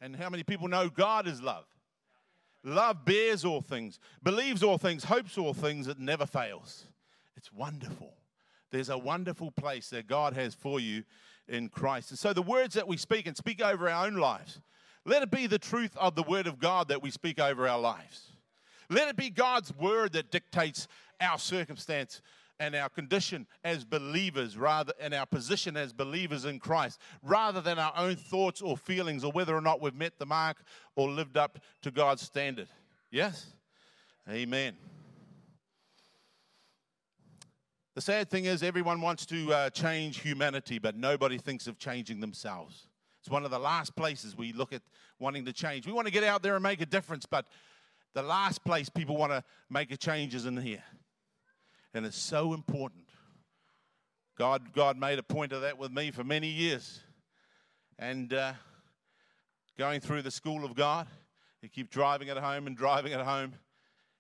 And 0.02 0.16
how 0.16 0.30
many 0.30 0.42
people 0.42 0.68
know 0.68 0.90
God 0.90 1.28
is 1.28 1.40
love? 1.40 1.66
Love 2.64 3.06
bears 3.06 3.46
all 3.46 3.62
things, 3.62 4.00
believes 4.24 4.64
all 4.64 4.80
things, 4.80 5.04
hopes 5.04 5.38
all 5.38 5.54
things, 5.54 5.88
it 5.88 6.00
never 6.00 6.26
fails. 6.26 6.86
It's 7.38 7.54
wonderful. 7.54 8.19
There's 8.72 8.90
a 8.90 8.98
wonderful 8.98 9.52
place 9.52 9.90
that 9.90 10.08
God 10.08 10.34
has 10.34 10.54
for 10.54 10.80
you 10.80 11.04
in 11.48 11.70
Christ. 11.70 12.12
And 12.12 12.20
so 12.20 12.34
the 12.34 12.42
words 12.42 12.76
that 12.76 12.88
we 12.88 12.98
speak 12.98 13.28
and 13.28 13.36
speak 13.36 13.62
over 13.62 13.90
our 13.90 14.06
own 14.06 14.16
lives, 14.16 14.62
let 15.06 15.24
it 15.24 15.32
be 15.32 15.48
the 15.48 15.60
truth 15.60 15.96
of 15.98 16.16
the 16.16 16.24
word 16.24 16.48
of 16.48 16.60
God 16.60 16.90
that 16.90 17.02
we 17.02 17.10
speak 17.10 17.40
over 17.40 17.68
our 17.68 17.80
lives. 17.80 18.34
Let 18.90 19.08
it 19.08 19.16
be 19.16 19.30
God's 19.30 19.76
word 19.76 20.14
that 20.14 20.32
dictates 20.32 20.88
our 21.22 21.38
circumstance 21.38 22.22
and 22.60 22.76
our 22.76 22.90
condition 22.90 23.48
as 23.64 23.86
believers 23.86 24.58
rather 24.58 24.94
and 25.00 25.14
our 25.14 25.26
position 25.26 25.78
as 25.78 25.94
believers 25.94 26.46
in 26.46 26.60
Christ 26.60 27.00
rather 27.24 27.62
than 27.62 27.80
our 27.80 27.94
own 27.96 28.16
thoughts 28.16 28.62
or 28.62 28.78
feelings 28.78 29.24
or 29.24 29.32
whether 29.32 29.56
or 29.56 29.62
not 29.62 29.82
we've 29.82 29.96
met 29.96 30.20
the 30.20 30.26
mark 30.26 30.58
or 30.96 31.10
lived 31.10 31.38
up 31.38 31.60
to 31.84 31.92
God's 31.92 32.22
standard. 32.22 32.68
Yes? 33.12 33.54
Amen. 34.30 34.76
The 38.00 38.04
sad 38.04 38.30
thing 38.30 38.46
is, 38.46 38.64
everyone 38.64 39.02
wants 39.02 39.26
to 39.26 39.52
uh, 39.52 39.70
change 39.72 40.22
humanity, 40.22 40.80
but 40.80 40.96
nobody 40.96 41.38
thinks 41.38 41.68
of 41.68 41.78
changing 41.78 42.22
themselves. 42.22 42.88
It's 43.20 43.30
one 43.30 43.44
of 43.44 43.52
the 43.52 43.60
last 43.60 43.94
places 43.94 44.38
we 44.38 44.54
look 44.54 44.72
at 44.72 44.82
wanting 45.20 45.44
to 45.44 45.52
change. 45.52 45.86
We 45.86 45.92
want 45.92 46.08
to 46.08 46.14
get 46.14 46.24
out 46.24 46.42
there 46.42 46.56
and 46.56 46.64
make 46.64 46.80
a 46.80 46.86
difference, 46.86 47.26
but 47.26 47.48
the 48.14 48.22
last 48.22 48.64
place 48.64 48.88
people 48.88 49.18
want 49.18 49.34
to 49.34 49.44
make 49.70 49.92
a 49.92 49.98
change 49.98 50.34
is 50.34 50.46
in 50.46 50.56
here 50.56 50.82
and 51.94 52.06
it's 52.06 52.18
so 52.18 52.54
important. 52.54 53.04
God, 54.38 54.72
God 54.72 54.98
made 54.98 55.20
a 55.20 55.24
point 55.24 55.52
of 55.52 55.60
that 55.64 55.78
with 55.78 55.92
me 55.92 56.12
for 56.12 56.24
many 56.24 56.48
years. 56.48 57.02
And 57.98 58.34
uh, 58.34 58.54
going 59.78 60.00
through 60.00 60.22
the 60.22 60.32
school 60.32 60.64
of 60.64 60.74
God, 60.74 61.06
you 61.62 61.68
keep 61.68 61.90
driving 61.90 62.30
it 62.30 62.38
home 62.38 62.66
and 62.66 62.78
driving 62.78 63.12
it 63.12 63.20
home. 63.20 63.56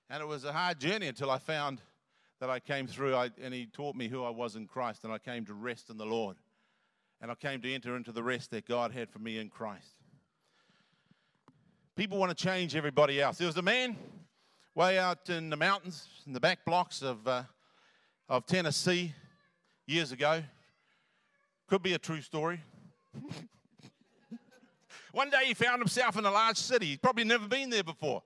And 0.10 0.22
it 0.22 0.28
was 0.28 0.44
a 0.44 0.52
hard 0.52 0.82
journey 0.82 1.08
until 1.08 1.32
I 1.32 1.38
found 1.38 1.80
that 2.40 2.50
I 2.50 2.60
came 2.60 2.88
through, 2.88 3.16
I, 3.16 3.30
and 3.42 3.54
he 3.54 3.66
taught 3.66 3.96
me 3.96 4.08
who 4.08 4.24
I 4.24 4.30
was 4.30 4.56
in 4.56 4.66
Christ, 4.66 5.04
and 5.04 5.12
I 5.12 5.18
came 5.18 5.46
to 5.46 5.54
rest 5.54 5.90
in 5.90 5.98
the 5.98 6.06
Lord. 6.06 6.38
And 7.22 7.30
I 7.30 7.36
came 7.36 7.62
to 7.62 7.74
enter 7.74 7.98
into 7.98 8.12
the 8.14 8.24
rest 8.24 8.52
that 8.52 8.66
God 8.66 8.92
had 8.94 9.10
for 9.10 9.20
me 9.20 9.38
in 9.38 9.50
Christ. 9.50 9.96
People 11.98 12.18
want 12.18 12.36
to 12.36 12.44
change 12.44 12.76
everybody 12.76 13.22
else. 13.22 13.38
There 13.38 13.48
was 13.48 13.58
a 13.58 13.62
man 13.62 13.98
way 14.74 14.98
out 14.98 15.30
in 15.30 15.50
the 15.50 15.58
mountains, 15.58 16.08
in 16.26 16.32
the 16.32 16.40
back 16.40 16.64
blocks 16.64 17.02
of 17.02 17.28
uh, 17.28 17.44
of 18.30 18.46
Tennessee 18.46 19.14
years 19.88 20.12
ago. 20.12 20.42
Could 21.68 21.84
be 21.84 21.94
a 21.94 21.98
true 21.98 22.22
story. 22.22 22.62
One 25.12 25.30
day 25.30 25.46
he 25.46 25.54
found 25.56 25.82
himself 25.82 26.18
in 26.18 26.26
a 26.26 26.32
large 26.32 26.58
city. 26.58 26.86
He's 26.86 26.98
probably 26.98 27.24
never 27.24 27.48
been 27.48 27.70
there 27.70 27.84
before. 27.84 28.24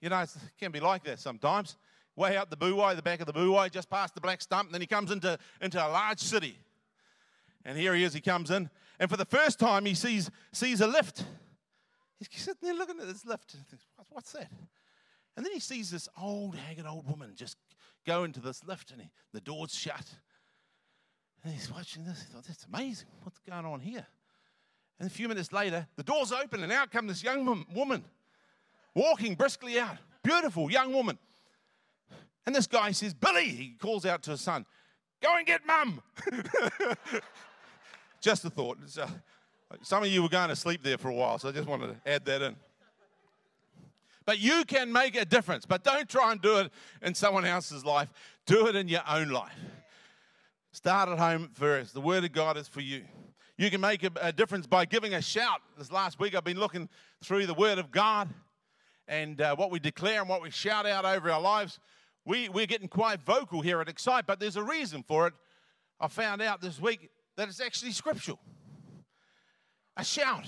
You 0.00 0.08
know, 0.08 0.20
it 0.20 0.30
can 0.58 0.72
be 0.72 0.80
like 0.80 1.04
that 1.04 1.20
sometimes. 1.20 1.76
Way 2.16 2.36
out 2.36 2.50
the 2.50 2.56
buoy, 2.56 2.94
the 2.94 3.02
back 3.02 3.20
of 3.20 3.26
the 3.26 3.32
buoy, 3.32 3.70
just 3.70 3.88
past 3.88 4.14
the 4.14 4.20
black 4.20 4.42
stump, 4.42 4.68
and 4.68 4.74
then 4.74 4.80
he 4.80 4.86
comes 4.86 5.10
into, 5.10 5.38
into 5.60 5.84
a 5.84 5.88
large 5.88 6.20
city. 6.20 6.58
And 7.64 7.78
here 7.78 7.94
he 7.94 8.04
is, 8.04 8.12
he 8.12 8.20
comes 8.20 8.50
in. 8.50 8.68
And 8.98 9.08
for 9.08 9.16
the 9.16 9.24
first 9.24 9.58
time, 9.58 9.84
he 9.84 9.94
sees, 9.94 10.30
sees 10.52 10.80
a 10.80 10.86
lift. 10.86 11.24
He's 12.18 12.28
sitting 12.42 12.60
there 12.62 12.74
looking 12.74 13.00
at 13.00 13.06
this 13.06 13.24
lift. 13.24 13.54
And 13.54 13.66
thinks, 13.66 13.86
What's 14.10 14.32
that? 14.32 14.50
And 15.36 15.46
then 15.46 15.52
he 15.52 15.60
sees 15.60 15.90
this 15.90 16.08
old, 16.20 16.56
haggard 16.56 16.86
old 16.86 17.08
woman 17.08 17.32
just 17.34 17.56
go 18.06 18.24
into 18.24 18.40
this 18.40 18.64
lift 18.64 18.90
and 18.90 19.00
he, 19.00 19.08
the 19.32 19.40
door's 19.40 19.74
shut. 19.74 20.04
And 21.44 21.54
he's 21.54 21.72
watching 21.72 22.04
this. 22.04 22.22
He 22.22 22.32
thought, 22.32 22.44
that's 22.44 22.66
amazing. 22.66 23.08
What's 23.22 23.38
going 23.38 23.64
on 23.64 23.80
here? 23.80 24.06
And 24.98 25.10
a 25.10 25.12
few 25.12 25.28
minutes 25.28 25.52
later, 25.52 25.86
the 25.96 26.02
door's 26.02 26.32
open 26.32 26.62
and 26.62 26.70
out 26.70 26.90
comes 26.90 27.08
this 27.08 27.22
young 27.22 27.64
woman 27.74 28.04
walking 28.94 29.34
briskly 29.34 29.78
out. 29.78 29.96
Beautiful 30.22 30.70
young 30.70 30.92
woman. 30.92 31.18
And 32.50 32.54
this 32.56 32.66
guy 32.66 32.90
says, 32.90 33.14
Billy, 33.14 33.44
he 33.44 33.76
calls 33.80 34.04
out 34.04 34.24
to 34.24 34.32
his 34.32 34.40
son, 34.40 34.66
go 35.22 35.36
and 35.36 35.46
get 35.46 35.64
mum. 35.64 36.02
just 38.20 38.44
a 38.44 38.50
thought. 38.50 38.78
Uh, 39.00 39.06
some 39.82 40.02
of 40.02 40.08
you 40.08 40.20
were 40.20 40.28
going 40.28 40.48
to 40.48 40.56
sleep 40.56 40.82
there 40.82 40.98
for 40.98 41.10
a 41.10 41.14
while, 41.14 41.38
so 41.38 41.48
I 41.48 41.52
just 41.52 41.68
wanted 41.68 41.94
to 42.04 42.10
add 42.10 42.24
that 42.24 42.42
in. 42.42 42.56
But 44.26 44.40
you 44.40 44.64
can 44.64 44.92
make 44.92 45.14
a 45.14 45.24
difference. 45.24 45.64
But 45.64 45.84
don't 45.84 46.08
try 46.08 46.32
and 46.32 46.42
do 46.42 46.58
it 46.58 46.72
in 47.02 47.14
someone 47.14 47.44
else's 47.44 47.84
life, 47.84 48.08
do 48.46 48.66
it 48.66 48.74
in 48.74 48.88
your 48.88 49.08
own 49.08 49.28
life. 49.28 49.54
Start 50.72 51.08
at 51.08 51.20
home 51.20 51.50
first. 51.52 51.94
The 51.94 52.00
Word 52.00 52.24
of 52.24 52.32
God 52.32 52.56
is 52.56 52.66
for 52.66 52.80
you. 52.80 53.04
You 53.58 53.70
can 53.70 53.80
make 53.80 54.02
a, 54.02 54.10
a 54.20 54.32
difference 54.32 54.66
by 54.66 54.86
giving 54.86 55.14
a 55.14 55.22
shout. 55.22 55.60
This 55.78 55.92
last 55.92 56.18
week, 56.18 56.34
I've 56.34 56.42
been 56.42 56.58
looking 56.58 56.88
through 57.22 57.46
the 57.46 57.54
Word 57.54 57.78
of 57.78 57.92
God 57.92 58.28
and 59.06 59.40
uh, 59.40 59.54
what 59.54 59.70
we 59.70 59.78
declare 59.78 60.18
and 60.18 60.28
what 60.28 60.42
we 60.42 60.50
shout 60.50 60.84
out 60.84 61.04
over 61.04 61.30
our 61.30 61.40
lives. 61.40 61.78
We, 62.24 62.48
we're 62.48 62.66
getting 62.66 62.88
quite 62.88 63.22
vocal 63.22 63.60
here 63.60 63.80
at 63.80 63.88
Excite, 63.88 64.26
but 64.26 64.40
there's 64.40 64.56
a 64.56 64.62
reason 64.62 65.02
for 65.02 65.26
it. 65.26 65.34
I 65.98 66.08
found 66.08 66.42
out 66.42 66.60
this 66.60 66.80
week 66.80 67.10
that 67.36 67.48
it's 67.48 67.60
actually 67.60 67.92
scriptural. 67.92 68.38
A 69.96 70.04
shout. 70.04 70.46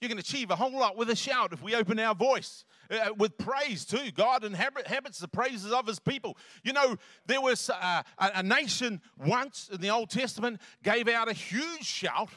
You 0.00 0.08
can 0.08 0.18
achieve 0.18 0.50
a 0.50 0.56
whole 0.56 0.78
lot 0.78 0.96
with 0.96 1.08
a 1.08 1.16
shout 1.16 1.52
if 1.52 1.62
we 1.62 1.74
open 1.74 1.98
our 1.98 2.14
voice. 2.14 2.64
Uh, 2.90 3.14
with 3.16 3.38
praise 3.38 3.86
too. 3.86 4.10
God 4.14 4.44
inhabits 4.44 5.18
the 5.18 5.28
praises 5.28 5.72
of 5.72 5.86
his 5.86 5.98
people. 5.98 6.36
You 6.62 6.74
know, 6.74 6.96
there 7.24 7.40
was 7.40 7.70
uh, 7.70 8.02
a, 8.18 8.30
a 8.34 8.42
nation 8.42 9.00
once 9.16 9.70
in 9.72 9.80
the 9.80 9.88
Old 9.88 10.10
Testament 10.10 10.60
gave 10.82 11.08
out 11.08 11.30
a 11.30 11.32
huge 11.32 11.84
shout, 11.84 12.28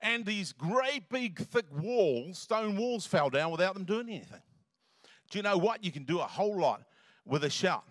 and 0.00 0.24
these 0.24 0.52
great 0.52 1.10
big 1.10 1.38
thick 1.38 1.66
walls, 1.70 2.38
stone 2.38 2.78
walls, 2.78 3.04
fell 3.04 3.28
down 3.28 3.50
without 3.50 3.74
them 3.74 3.84
doing 3.84 4.08
anything. 4.08 4.40
Do 5.30 5.38
you 5.38 5.42
know 5.42 5.58
what? 5.58 5.84
You 5.84 5.92
can 5.92 6.04
do 6.04 6.20
a 6.20 6.26
whole 6.26 6.58
lot 6.58 6.82
with 7.26 7.44
a 7.44 7.50
shout. 7.50 7.84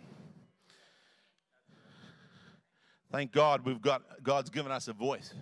Thank 3.12 3.34
God 3.34 3.66
we've 3.66 3.82
got 3.82 4.24
God's 4.24 4.50
given 4.50 4.72
us 4.72 4.88
a 4.88 4.94
voice. 4.94 5.34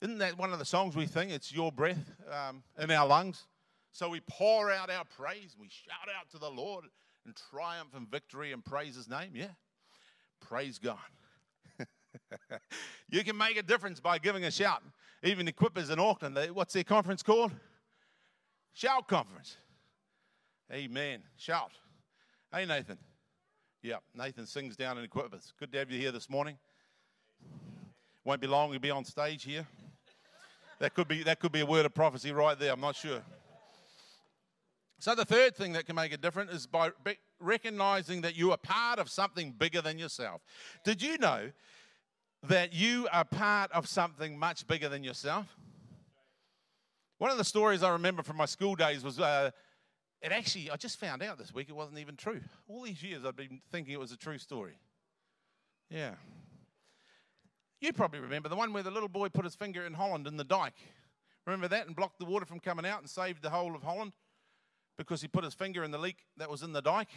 Isn't 0.00 0.18
that 0.18 0.38
one 0.38 0.52
of 0.52 0.58
the 0.58 0.64
songs 0.64 0.96
we 0.96 1.06
sing? 1.06 1.28
It's 1.28 1.52
your 1.52 1.70
breath 1.70 2.10
um, 2.30 2.62
in 2.78 2.90
our 2.90 3.06
lungs. 3.06 3.46
So 3.92 4.08
we 4.08 4.20
pour 4.20 4.70
out 4.70 4.90
our 4.90 5.04
praise. 5.04 5.54
We 5.60 5.68
shout 5.68 6.08
out 6.18 6.30
to 6.30 6.38
the 6.38 6.48
Lord 6.48 6.86
in 7.26 7.34
triumph 7.50 7.90
and 7.94 8.10
victory 8.10 8.52
and 8.52 8.64
praise 8.64 8.96
His 8.96 9.08
name. 9.08 9.32
Yeah. 9.34 9.48
Praise 10.40 10.78
God. 10.78 10.96
you 13.10 13.22
can 13.22 13.36
make 13.36 13.58
a 13.58 13.62
difference 13.62 14.00
by 14.00 14.18
giving 14.18 14.44
a 14.44 14.50
shout. 14.50 14.82
Even 15.22 15.44
the 15.44 15.52
Equippers 15.52 15.90
in 15.90 16.00
Auckland, 16.00 16.34
they, 16.34 16.50
what's 16.50 16.72
their 16.72 16.82
conference 16.82 17.22
called? 17.22 17.52
Shout 18.72 19.06
Conference. 19.06 19.58
Amen. 20.72 21.22
Shout. 21.36 21.72
Hey, 22.52 22.64
Nathan. 22.64 22.96
Yeah, 23.84 23.96
Nathan 24.14 24.46
sings 24.46 24.76
down 24.76 24.96
in 24.96 25.08
Equippers. 25.08 25.52
Good 25.58 25.72
to 25.72 25.78
have 25.78 25.90
you 25.90 25.98
here 25.98 26.12
this 26.12 26.30
morning. 26.30 26.56
Won't 28.24 28.40
be 28.40 28.46
long, 28.46 28.70
you'll 28.70 28.78
be 28.78 28.92
on 28.92 29.04
stage 29.04 29.42
here. 29.42 29.66
That 30.78 30.94
could 30.94 31.08
be, 31.08 31.24
that 31.24 31.40
could 31.40 31.50
be 31.50 31.62
a 31.62 31.66
word 31.66 31.84
of 31.84 31.92
prophecy 31.92 32.30
right 32.30 32.56
there, 32.56 32.72
I'm 32.72 32.80
not 32.80 32.94
sure. 32.94 33.22
So, 35.00 35.16
the 35.16 35.24
third 35.24 35.56
thing 35.56 35.72
that 35.72 35.84
can 35.84 35.96
make 35.96 36.12
a 36.12 36.16
difference 36.16 36.52
is 36.52 36.64
by 36.64 36.90
recognizing 37.40 38.20
that 38.20 38.36
you 38.36 38.52
are 38.52 38.56
part 38.56 39.00
of 39.00 39.10
something 39.10 39.50
bigger 39.50 39.80
than 39.80 39.98
yourself. 39.98 40.42
Did 40.84 41.02
you 41.02 41.18
know 41.18 41.50
that 42.44 42.72
you 42.72 43.08
are 43.12 43.24
part 43.24 43.72
of 43.72 43.88
something 43.88 44.38
much 44.38 44.64
bigger 44.68 44.88
than 44.88 45.02
yourself? 45.02 45.56
One 47.18 47.32
of 47.32 47.36
the 47.36 47.44
stories 47.44 47.82
I 47.82 47.90
remember 47.90 48.22
from 48.22 48.36
my 48.36 48.46
school 48.46 48.76
days 48.76 49.02
was 49.02 49.18
uh, 49.18 49.50
it 50.22 50.32
actually, 50.32 50.70
I 50.70 50.76
just 50.76 50.98
found 50.98 51.22
out 51.22 51.38
this 51.38 51.52
week 51.52 51.68
it 51.68 51.76
wasn't 51.76 51.98
even 51.98 52.16
true. 52.16 52.40
All 52.68 52.82
these 52.82 53.02
years 53.02 53.24
I've 53.24 53.36
been 53.36 53.60
thinking 53.70 53.94
it 53.94 54.00
was 54.00 54.12
a 54.12 54.16
true 54.16 54.38
story. 54.38 54.78
Yeah. 55.90 56.14
You 57.80 57.92
probably 57.92 58.20
remember 58.20 58.48
the 58.48 58.56
one 58.56 58.72
where 58.72 58.82
the 58.82 58.90
little 58.90 59.08
boy 59.08 59.28
put 59.28 59.44
his 59.44 59.54
finger 59.54 59.84
in 59.84 59.94
Holland 59.94 60.26
in 60.26 60.36
the 60.36 60.44
dike. 60.44 60.78
Remember 61.46 61.68
that 61.68 61.86
and 61.86 61.96
blocked 61.96 62.20
the 62.20 62.24
water 62.24 62.46
from 62.46 62.60
coming 62.60 62.86
out 62.86 63.00
and 63.00 63.10
saved 63.10 63.42
the 63.42 63.50
whole 63.50 63.74
of 63.74 63.82
Holland? 63.82 64.12
because 64.96 65.22
he 65.22 65.28
put 65.28 65.44
his 65.44 65.54
finger 65.54 65.84
in 65.84 65.90
the 65.90 65.98
leak 65.98 66.18
that 66.36 66.50
was 66.50 66.62
in 66.62 66.72
the 66.72 66.82
dike? 66.82 67.10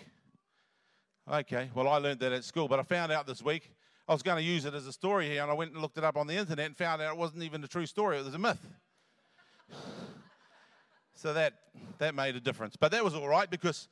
Okay, 1.31 1.69
well, 1.73 1.87
I 1.87 1.97
learned 1.97 2.19
that 2.19 2.31
at 2.31 2.43
school, 2.43 2.67
but 2.67 2.79
I 2.79 2.83
found 2.83 3.11
out 3.11 3.25
this 3.25 3.41
week 3.41 3.71
I 4.07 4.13
was 4.13 4.21
going 4.21 4.37
to 4.37 4.43
use 4.43 4.65
it 4.65 4.73
as 4.73 4.85
a 4.85 4.93
story 4.93 5.27
here, 5.27 5.41
and 5.41 5.49
I 5.49 5.53
went 5.53 5.71
and 5.73 5.81
looked 5.81 5.97
it 5.97 6.03
up 6.03 6.17
on 6.17 6.27
the 6.27 6.35
internet 6.35 6.67
and 6.67 6.77
found 6.77 7.01
out 7.01 7.13
it 7.13 7.17
wasn't 7.17 7.43
even 7.43 7.63
a 7.63 7.67
true 7.67 7.85
story, 7.85 8.19
it 8.19 8.25
was 8.25 8.35
a 8.35 8.39
myth. 8.39 8.65
So 11.15 11.33
that, 11.33 11.53
that 11.97 12.13
made 12.13 12.35
a 12.35 12.39
difference. 12.39 12.75
But 12.75 12.91
that 12.91 13.03
was 13.03 13.15
all 13.15 13.27
right 13.27 13.49
because 13.49 13.87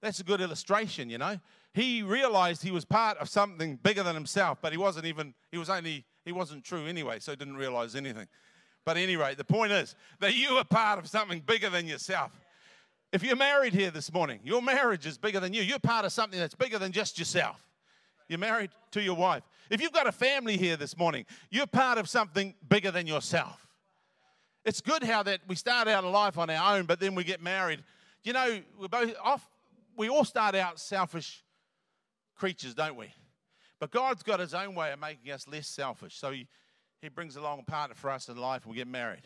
that's 0.00 0.20
a 0.20 0.24
good 0.24 0.40
illustration, 0.40 1.10
you 1.10 1.18
know. 1.18 1.38
He 1.74 2.02
realized 2.02 2.62
he 2.62 2.70
was 2.70 2.84
part 2.84 3.18
of 3.18 3.28
something 3.28 3.76
bigger 3.82 4.02
than 4.02 4.14
himself, 4.14 4.58
but 4.62 4.72
he 4.72 4.78
wasn't 4.78 5.06
even, 5.06 5.34
he 5.50 5.58
was 5.58 5.68
only, 5.68 6.04
he 6.24 6.32
wasn't 6.32 6.64
true 6.64 6.86
anyway, 6.86 7.18
so 7.18 7.32
he 7.32 7.36
didn't 7.36 7.56
realize 7.56 7.94
anything. 7.94 8.26
But 8.84 8.96
at 8.96 9.02
any 9.02 9.16
rate, 9.16 9.36
the 9.36 9.44
point 9.44 9.72
is 9.72 9.94
that 10.20 10.34
you 10.34 10.50
are 10.56 10.64
part 10.64 10.98
of 10.98 11.06
something 11.06 11.40
bigger 11.40 11.68
than 11.68 11.86
yourself. 11.86 12.32
If 13.12 13.22
you're 13.22 13.36
married 13.36 13.74
here 13.74 13.90
this 13.90 14.12
morning, 14.12 14.40
your 14.44 14.62
marriage 14.62 15.06
is 15.06 15.18
bigger 15.18 15.40
than 15.40 15.52
you. 15.52 15.62
You're 15.62 15.78
part 15.78 16.04
of 16.04 16.12
something 16.12 16.38
that's 16.38 16.54
bigger 16.54 16.78
than 16.78 16.92
just 16.92 17.18
yourself. 17.18 17.64
You're 18.28 18.38
married 18.38 18.70
to 18.92 19.02
your 19.02 19.14
wife. 19.14 19.42
If 19.70 19.80
you've 19.80 19.92
got 19.92 20.06
a 20.06 20.12
family 20.12 20.56
here 20.56 20.76
this 20.76 20.96
morning, 20.96 21.26
you're 21.50 21.66
part 21.66 21.98
of 21.98 22.08
something 22.08 22.54
bigger 22.68 22.90
than 22.90 23.06
yourself. 23.06 23.67
It's 24.68 24.82
good 24.82 25.02
how 25.02 25.22
that 25.22 25.40
we 25.48 25.56
start 25.56 25.88
out 25.88 26.04
a 26.04 26.10
life 26.10 26.36
on 26.36 26.50
our 26.50 26.76
own, 26.76 26.84
but 26.84 27.00
then 27.00 27.14
we 27.14 27.24
get 27.24 27.42
married. 27.42 27.82
You 28.22 28.34
know, 28.34 28.60
we're 28.78 28.88
both 28.88 29.14
off, 29.24 29.48
we 29.96 30.10
all 30.10 30.26
start 30.26 30.54
out 30.54 30.78
selfish 30.78 31.42
creatures, 32.36 32.74
don't 32.74 32.94
we? 32.94 33.10
But 33.80 33.92
God's 33.92 34.22
got 34.22 34.40
his 34.40 34.52
own 34.52 34.74
way 34.74 34.92
of 34.92 35.00
making 35.00 35.32
us 35.32 35.48
less 35.48 35.68
selfish. 35.68 36.16
So 36.18 36.32
he, 36.32 36.46
he 37.00 37.08
brings 37.08 37.36
along 37.36 37.60
a 37.60 37.62
partner 37.62 37.94
for 37.94 38.10
us 38.10 38.28
in 38.28 38.36
life 38.36 38.64
and 38.64 38.72
we 38.72 38.76
get 38.76 38.88
married. 38.88 39.22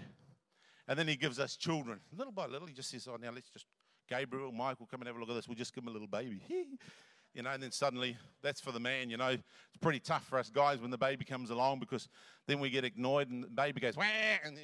And 0.87 0.97
then 0.97 1.09
he 1.09 1.17
gives 1.17 1.41
us 1.41 1.57
children. 1.57 1.99
Little 2.17 2.33
by 2.33 2.47
little, 2.47 2.69
he 2.69 2.73
just 2.73 2.91
says, 2.91 3.09
Oh, 3.11 3.17
now 3.21 3.33
let's 3.35 3.51
just, 3.51 3.67
Gabriel, 4.09 4.53
Michael, 4.53 4.87
come 4.89 5.01
and 5.01 5.09
have 5.09 5.17
a 5.17 5.19
look 5.19 5.29
at 5.29 5.35
this. 5.35 5.49
We'll 5.49 5.57
just 5.57 5.75
give 5.75 5.83
him 5.83 5.89
a 5.89 5.93
little 5.93 6.07
baby. 6.07 6.41
you 7.35 7.43
know, 7.43 7.51
and 7.51 7.61
then 7.61 7.73
suddenly 7.73 8.17
that's 8.43 8.61
for 8.61 8.71
the 8.71 8.79
man. 8.79 9.11
You 9.11 9.17
know, 9.17 9.31
it's 9.31 9.79
pretty 9.81 9.99
tough 9.99 10.25
for 10.25 10.39
us 10.39 10.51
guys 10.51 10.81
when 10.81 10.93
the 10.93 10.99
baby 10.99 11.25
comes 11.25 11.51
along 11.51 11.81
because 11.81 12.09
then 12.47 12.61
we 12.61 12.71
get 12.71 12.85
ignored 12.85 13.29
and 13.29 13.43
the 13.43 13.49
baby 13.49 13.81
goes, 13.81 13.97
Wah! 13.97 14.05
and 14.45 14.57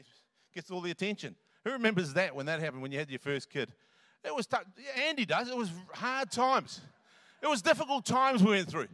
gets 0.58 0.72
all 0.72 0.80
the 0.80 0.90
attention. 0.90 1.36
Who 1.64 1.70
remembers 1.70 2.14
that 2.14 2.34
when 2.34 2.46
that 2.46 2.58
happened 2.58 2.82
when 2.82 2.90
you 2.90 2.98
had 2.98 3.10
your 3.10 3.20
first 3.20 3.48
kid? 3.48 3.70
It 4.24 4.34
was 4.34 4.44
tough. 4.44 4.64
Andy 5.06 5.24
does. 5.24 5.48
It 5.48 5.56
was 5.56 5.70
hard 5.94 6.32
times. 6.32 6.80
It 7.40 7.46
was 7.46 7.62
difficult 7.62 8.04
times 8.04 8.42
we 8.42 8.50
went 8.50 8.68
through. 8.68 8.88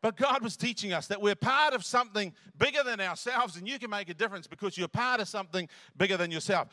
But 0.00 0.16
God 0.16 0.44
was 0.44 0.56
teaching 0.56 0.92
us 0.92 1.08
that 1.08 1.20
we're 1.20 1.34
part 1.34 1.74
of 1.74 1.84
something 1.84 2.32
bigger 2.56 2.84
than 2.84 3.00
ourselves, 3.00 3.56
and 3.56 3.66
you 3.66 3.80
can 3.80 3.90
make 3.90 4.08
a 4.10 4.14
difference 4.14 4.46
because 4.46 4.78
you're 4.78 4.86
part 4.86 5.20
of 5.20 5.26
something 5.26 5.68
bigger 5.96 6.16
than 6.16 6.30
yourself. 6.30 6.68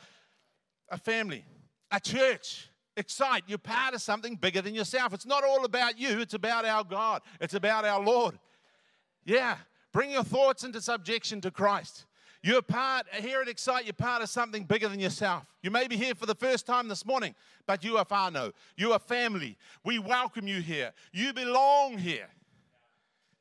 A 0.90 0.96
family, 0.96 1.44
a 1.90 1.98
church, 1.98 2.70
excite. 2.96 3.42
You're 3.48 3.58
part 3.58 3.94
of 3.94 4.02
something 4.02 4.36
bigger 4.36 4.62
than 4.62 4.76
yourself. 4.76 5.12
It's 5.12 5.26
not 5.26 5.42
all 5.42 5.64
about 5.64 5.98
you, 5.98 6.20
it's 6.20 6.34
about 6.34 6.64
our 6.64 6.84
God, 6.84 7.22
it's 7.40 7.54
about 7.54 7.84
our 7.84 8.00
Lord. 8.00 8.38
Yeah, 9.24 9.56
bring 9.92 10.12
your 10.12 10.22
thoughts 10.22 10.62
into 10.62 10.80
subjection 10.80 11.40
to 11.40 11.50
Christ. 11.50 12.04
You're 12.44 12.60
part, 12.60 13.06
here 13.22 13.40
at 13.40 13.48
Excite, 13.48 13.86
you're 13.86 13.94
part 13.94 14.22
of 14.22 14.28
something 14.28 14.64
bigger 14.64 14.86
than 14.86 15.00
yourself. 15.00 15.46
You 15.62 15.70
may 15.70 15.88
be 15.88 15.96
here 15.96 16.14
for 16.14 16.26
the 16.26 16.34
first 16.34 16.66
time 16.66 16.88
this 16.88 17.06
morning, 17.06 17.34
but 17.66 17.82
you 17.82 17.96
are 17.96 18.04
whānau. 18.04 18.52
You 18.76 18.92
are 18.92 18.98
family. 18.98 19.56
We 19.82 19.98
welcome 19.98 20.46
you 20.46 20.60
here. 20.60 20.92
You 21.10 21.32
belong 21.32 21.96
here. 21.96 22.28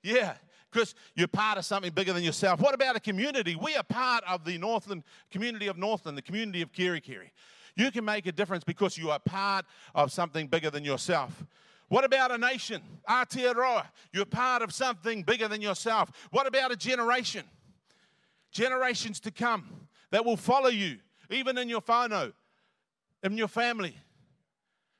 Yeah, 0.03 0.35
because 0.71 0.95
you're 1.15 1.27
part 1.27 1.57
of 1.57 1.65
something 1.65 1.91
bigger 1.91 2.13
than 2.13 2.23
yourself. 2.23 2.61
What 2.61 2.73
about 2.73 2.95
a 2.95 3.01
community? 3.01 3.57
We 3.57 3.75
are 3.75 3.83
part 3.83 4.23
of 4.25 4.45
the 4.45 4.57
Northland 4.57 5.03
community 5.29 5.67
of 5.67 5.77
Northland, 5.77 6.17
the 6.17 6.21
community 6.21 6.61
of 6.61 6.71
Kerikeri. 6.71 7.31
You 7.75 7.91
can 7.91 8.05
make 8.05 8.25
a 8.25 8.31
difference 8.31 8.63
because 8.63 8.97
you 8.97 9.11
are 9.11 9.19
part 9.19 9.65
of 9.93 10.13
something 10.13 10.47
bigger 10.47 10.69
than 10.69 10.85
yourself. 10.85 11.43
What 11.89 12.05
about 12.05 12.31
a 12.31 12.37
nation? 12.37 12.81
Aotearoa. 13.09 13.85
You're 14.13 14.23
part 14.23 14.61
of 14.61 14.73
something 14.73 15.23
bigger 15.23 15.49
than 15.49 15.59
yourself. 15.59 16.09
What 16.31 16.47
about 16.47 16.71
a 16.71 16.77
generation? 16.77 17.43
Generations 18.53 19.19
to 19.21 19.31
come 19.31 19.87
that 20.11 20.23
will 20.23 20.37
follow 20.37 20.69
you, 20.69 20.99
even 21.29 21.57
in 21.57 21.67
your 21.67 21.81
whānau, 21.81 22.31
in 23.23 23.37
your 23.37 23.47
family. 23.47 23.97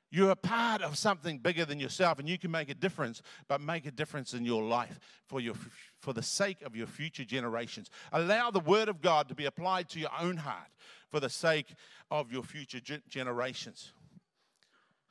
You're 0.09 0.31
a 0.31 0.35
part 0.35 0.81
of 0.81 0.97
something 0.97 1.39
bigger 1.39 1.65
than 1.65 1.79
yourself, 1.79 2.19
and 2.19 2.29
you 2.29 2.37
can 2.37 2.51
make 2.51 2.69
a 2.69 2.75
difference, 2.75 3.21
but 3.47 3.61
make 3.61 3.85
a 3.85 3.91
difference 3.91 4.33
in 4.33 4.45
your 4.45 4.63
life 4.63 4.99
for, 5.27 5.39
your, 5.39 5.55
for 5.99 6.13
the 6.13 6.21
sake 6.21 6.61
of 6.63 6.75
your 6.75 6.85
future 6.85 7.25
generations. 7.25 7.89
Allow 8.11 8.51
the 8.51 8.59
Word 8.59 8.89
of 8.89 9.01
God 9.01 9.27
to 9.29 9.35
be 9.35 9.45
applied 9.45 9.89
to 9.89 9.99
your 9.99 10.11
own 10.19 10.37
heart 10.37 10.69
for 11.09 11.19
the 11.19 11.29
sake 11.29 11.73
of 12.11 12.31
your 12.31 12.43
future 12.43 12.79
generations. 13.09 13.91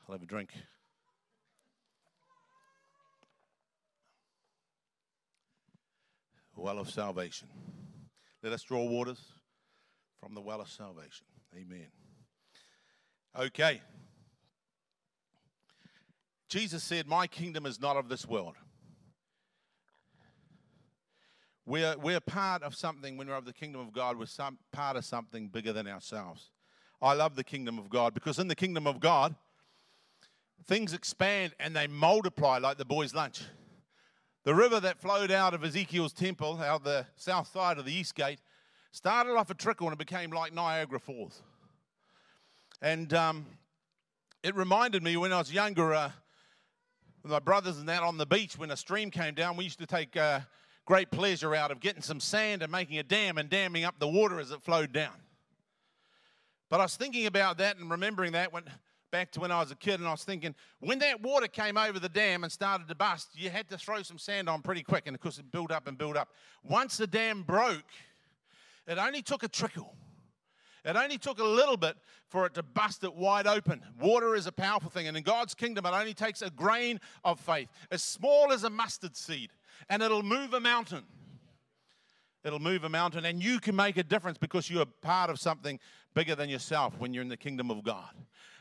I'll 0.07 0.15
have 0.15 0.23
a 0.23 0.27
drink. 0.27 0.51
Well 6.55 6.79
of 6.79 6.91
salvation. 6.91 7.49
Let 8.43 8.53
us 8.53 8.63
draw 8.63 8.85
waters 8.85 9.21
from 10.21 10.35
the 10.35 10.41
well 10.41 10.61
of 10.61 10.69
salvation. 10.69 11.27
Amen. 11.55 11.89
Okay. 13.39 13.81
Jesus 16.49 16.83
said, 16.83 17.07
My 17.07 17.27
kingdom 17.27 17.67
is 17.67 17.81
not 17.81 17.97
of 17.97 18.09
this 18.09 18.27
world. 18.27 18.57
We're, 21.65 21.97
we're 21.97 22.21
part 22.21 22.63
of 22.63 22.75
something, 22.75 23.17
when 23.17 23.29
we're 23.29 23.37
of 23.37 23.45
the 23.45 23.53
kingdom 23.53 23.81
of 23.81 23.93
God, 23.93 24.19
we're 24.19 24.27
some, 24.27 24.59
part 24.73 24.97
of 24.97 25.05
something 25.05 25.49
bigger 25.49 25.73
than 25.73 25.87
ourselves. 25.87 26.51
I 27.01 27.15
love 27.15 27.37
the 27.37 27.45
kingdom 27.45 27.79
of 27.79 27.89
God 27.89 28.15
because 28.15 28.39
in 28.39 28.49
the 28.49 28.55
kingdom 28.55 28.87
of 28.87 29.01
God, 29.01 29.35
things 30.67 30.93
expand 30.93 31.53
and 31.61 31.75
they 31.75 31.87
multiply 31.87 32.59
like 32.59 32.79
the 32.79 32.85
boys' 32.85 33.15
lunch. 33.15 33.43
The 34.45 34.55
river 34.55 34.81
that 34.81 35.01
flowed 35.01 35.31
out 35.31 35.55
of 35.55 35.63
Ezekiel's 35.63 36.13
temple, 36.13 36.61
out 36.61 36.83
the 36.83 37.07
south 37.15 37.53
side 37.53 37.79
of 37.79 37.85
the 37.85 37.93
east 37.93 38.17
gate, 38.17 38.41
started 38.91 39.37
off 39.37 39.51
a 39.51 39.55
trickle 39.55 39.87
and 39.87 39.95
it 39.95 39.99
became 39.99 40.31
like 40.31 40.53
Niagara 40.53 40.99
Falls. 40.99 41.43
And 42.81 43.15
um, 43.15 43.47
it 44.43 44.57
reminded 44.57 45.05
me 45.05 45.17
when 45.17 45.33
I 45.33 45.39
was 45.39 45.53
younger, 45.53 45.95
uh, 45.95 46.11
with 47.23 47.31
my 47.31 47.39
brothers 47.39 47.79
and 47.79 47.89
that 47.89 48.03
on 48.03 48.19
the 48.19 48.27
beach 48.27 48.59
when 48.59 48.73
a 48.73 48.77
stream 48.77 49.13
came 49.13 49.35
down. 49.35 49.57
We 49.57 49.63
used 49.63 49.79
to 49.79 49.87
take 49.87 50.17
uh, 50.17 50.41
great 50.87 51.13
pleasure 51.13 51.55
out 51.55 51.71
of 51.71 51.79
getting 51.79 52.03
some 52.03 52.19
sand 52.19 52.63
and 52.63 52.73
making 52.73 52.99
a 52.99 53.05
dam 53.05 53.39
and 53.39 53.49
damming 53.49 53.85
up 53.85 54.01
the 54.01 54.09
water 54.09 54.41
as 54.41 54.51
it 54.51 54.61
flowed 54.61 54.93
down. 54.93 55.15
But 56.69 56.81
I 56.81 56.83
was 56.83 56.97
thinking 56.97 57.27
about 57.27 57.59
that 57.59 57.77
and 57.77 57.89
remembering 57.89 58.33
that 58.33 58.53
when 58.53 58.65
back 59.13 59.31
to 59.31 59.41
when 59.41 59.53
I 59.53 59.61
was 59.61 59.71
a 59.71 59.77
kid, 59.77 60.01
and 60.01 60.09
I 60.09 60.11
was 60.11 60.25
thinking 60.25 60.57
when 60.81 60.99
that 60.99 61.23
water 61.23 61.47
came 61.47 61.77
over 61.77 62.01
the 62.01 62.09
dam 62.09 62.43
and 62.43 62.53
started 62.53 62.89
to 62.89 62.97
bust, 62.97 63.29
you 63.35 63.51
had 63.51 63.69
to 63.69 63.79
throw 63.79 64.03
some 64.03 64.19
sand 64.19 64.49
on 64.49 64.63
pretty 64.63 64.83
quick, 64.83 65.05
and 65.07 65.15
of 65.15 65.21
course 65.21 65.39
it 65.39 65.53
built 65.53 65.71
up 65.71 65.87
and 65.87 65.97
built 65.97 66.17
up. 66.17 66.31
Once 66.65 66.97
the 66.97 67.07
dam 67.07 67.43
broke, 67.43 67.85
it 68.89 68.99
only 68.99 69.23
took 69.23 69.45
a 69.45 69.49
trickle. 69.49 69.95
It 70.85 70.97
only 70.97 71.19
took 71.19 71.39
a 71.39 71.45
little 71.45 71.77
bit 71.77 71.97
for 72.27 72.47
it 72.47 72.55
to 72.55 72.63
bust 72.65 73.05
it 73.05 73.15
wide 73.15 73.47
open. 73.47 73.83
Water 74.01 74.35
is 74.35 74.49
a 74.49 74.53
powerful 74.53 74.91
thing, 74.91 75.07
and 75.07 75.17
in 75.17 75.23
God's 75.23 75.55
kingdom, 75.55 75.87
it 75.87 75.91
only 75.91 76.15
takes 76.15 76.43
a 76.43 76.51
grain 76.51 76.99
of 77.23 77.39
faith, 77.39 77.69
as 77.93 78.03
small 78.03 78.51
as 78.53 78.65
a 78.65 78.71
mustard 78.71 79.17
seed, 79.17 79.51
and 79.89 80.03
it'll 80.03 80.25
move 80.25 80.55
a 80.55 80.61
mountain. 80.61 81.05
It'll 82.45 82.59
move 82.59 82.83
a 82.83 82.89
mountain, 82.89 83.25
and 83.25 83.41
you 83.41 83.61
can 83.61 83.77
make 83.77 83.97
a 83.97 84.03
difference 84.03 84.39
because 84.39 84.69
you're 84.69 84.87
part 84.87 85.31
of 85.31 85.39
something 85.39 85.79
bigger 86.15 86.35
than 86.35 86.49
yourself 86.49 86.99
when 86.99 87.15
you're 87.15 87.23
in 87.23 87.29
the 87.29 87.37
kingdom 87.37 87.71
of 87.71 87.85
God. 87.85 88.11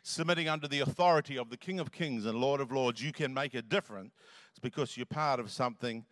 Submitting 0.04 0.50
under 0.50 0.68
the 0.68 0.80
authority 0.80 1.38
of 1.38 1.50
the 1.50 1.58
King 1.58 1.80
of 1.80 1.92
Kings 1.92 2.26
and 2.26 2.40
Lord 2.40 2.60
of 2.60 2.72
Lords, 2.72 3.04
you 3.04 3.12
can 3.12 3.34
make 3.34 3.54
a 3.54 3.62
difference 3.62 4.14
because 4.62 4.98
you're 4.98 5.06
part 5.06 5.40
of 5.40 5.52
something 5.52 6.06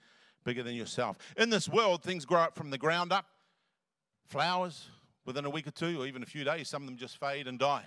bigger 0.44 0.64
than 0.64 0.76
yourself. 0.76 1.18
In 1.38 1.50
this 1.50 1.68
world, 1.68 2.04
things 2.04 2.26
grow 2.26 2.42
up 2.42 2.56
from 2.56 2.70
the 2.70 2.78
ground 2.78 3.12
up. 3.12 3.26
Flowers, 4.26 4.90
within 5.26 5.46
a 5.46 5.50
week 5.50 5.68
or 5.68 5.72
two, 5.72 6.02
or 6.02 6.08
even 6.08 6.22
a 6.22 6.26
few 6.26 6.44
days, 6.44 6.70
some 6.70 6.84
of 6.84 6.88
them 6.88 6.98
just 6.98 7.20
fade 7.20 7.48
and 7.48 7.58
die. 7.58 7.86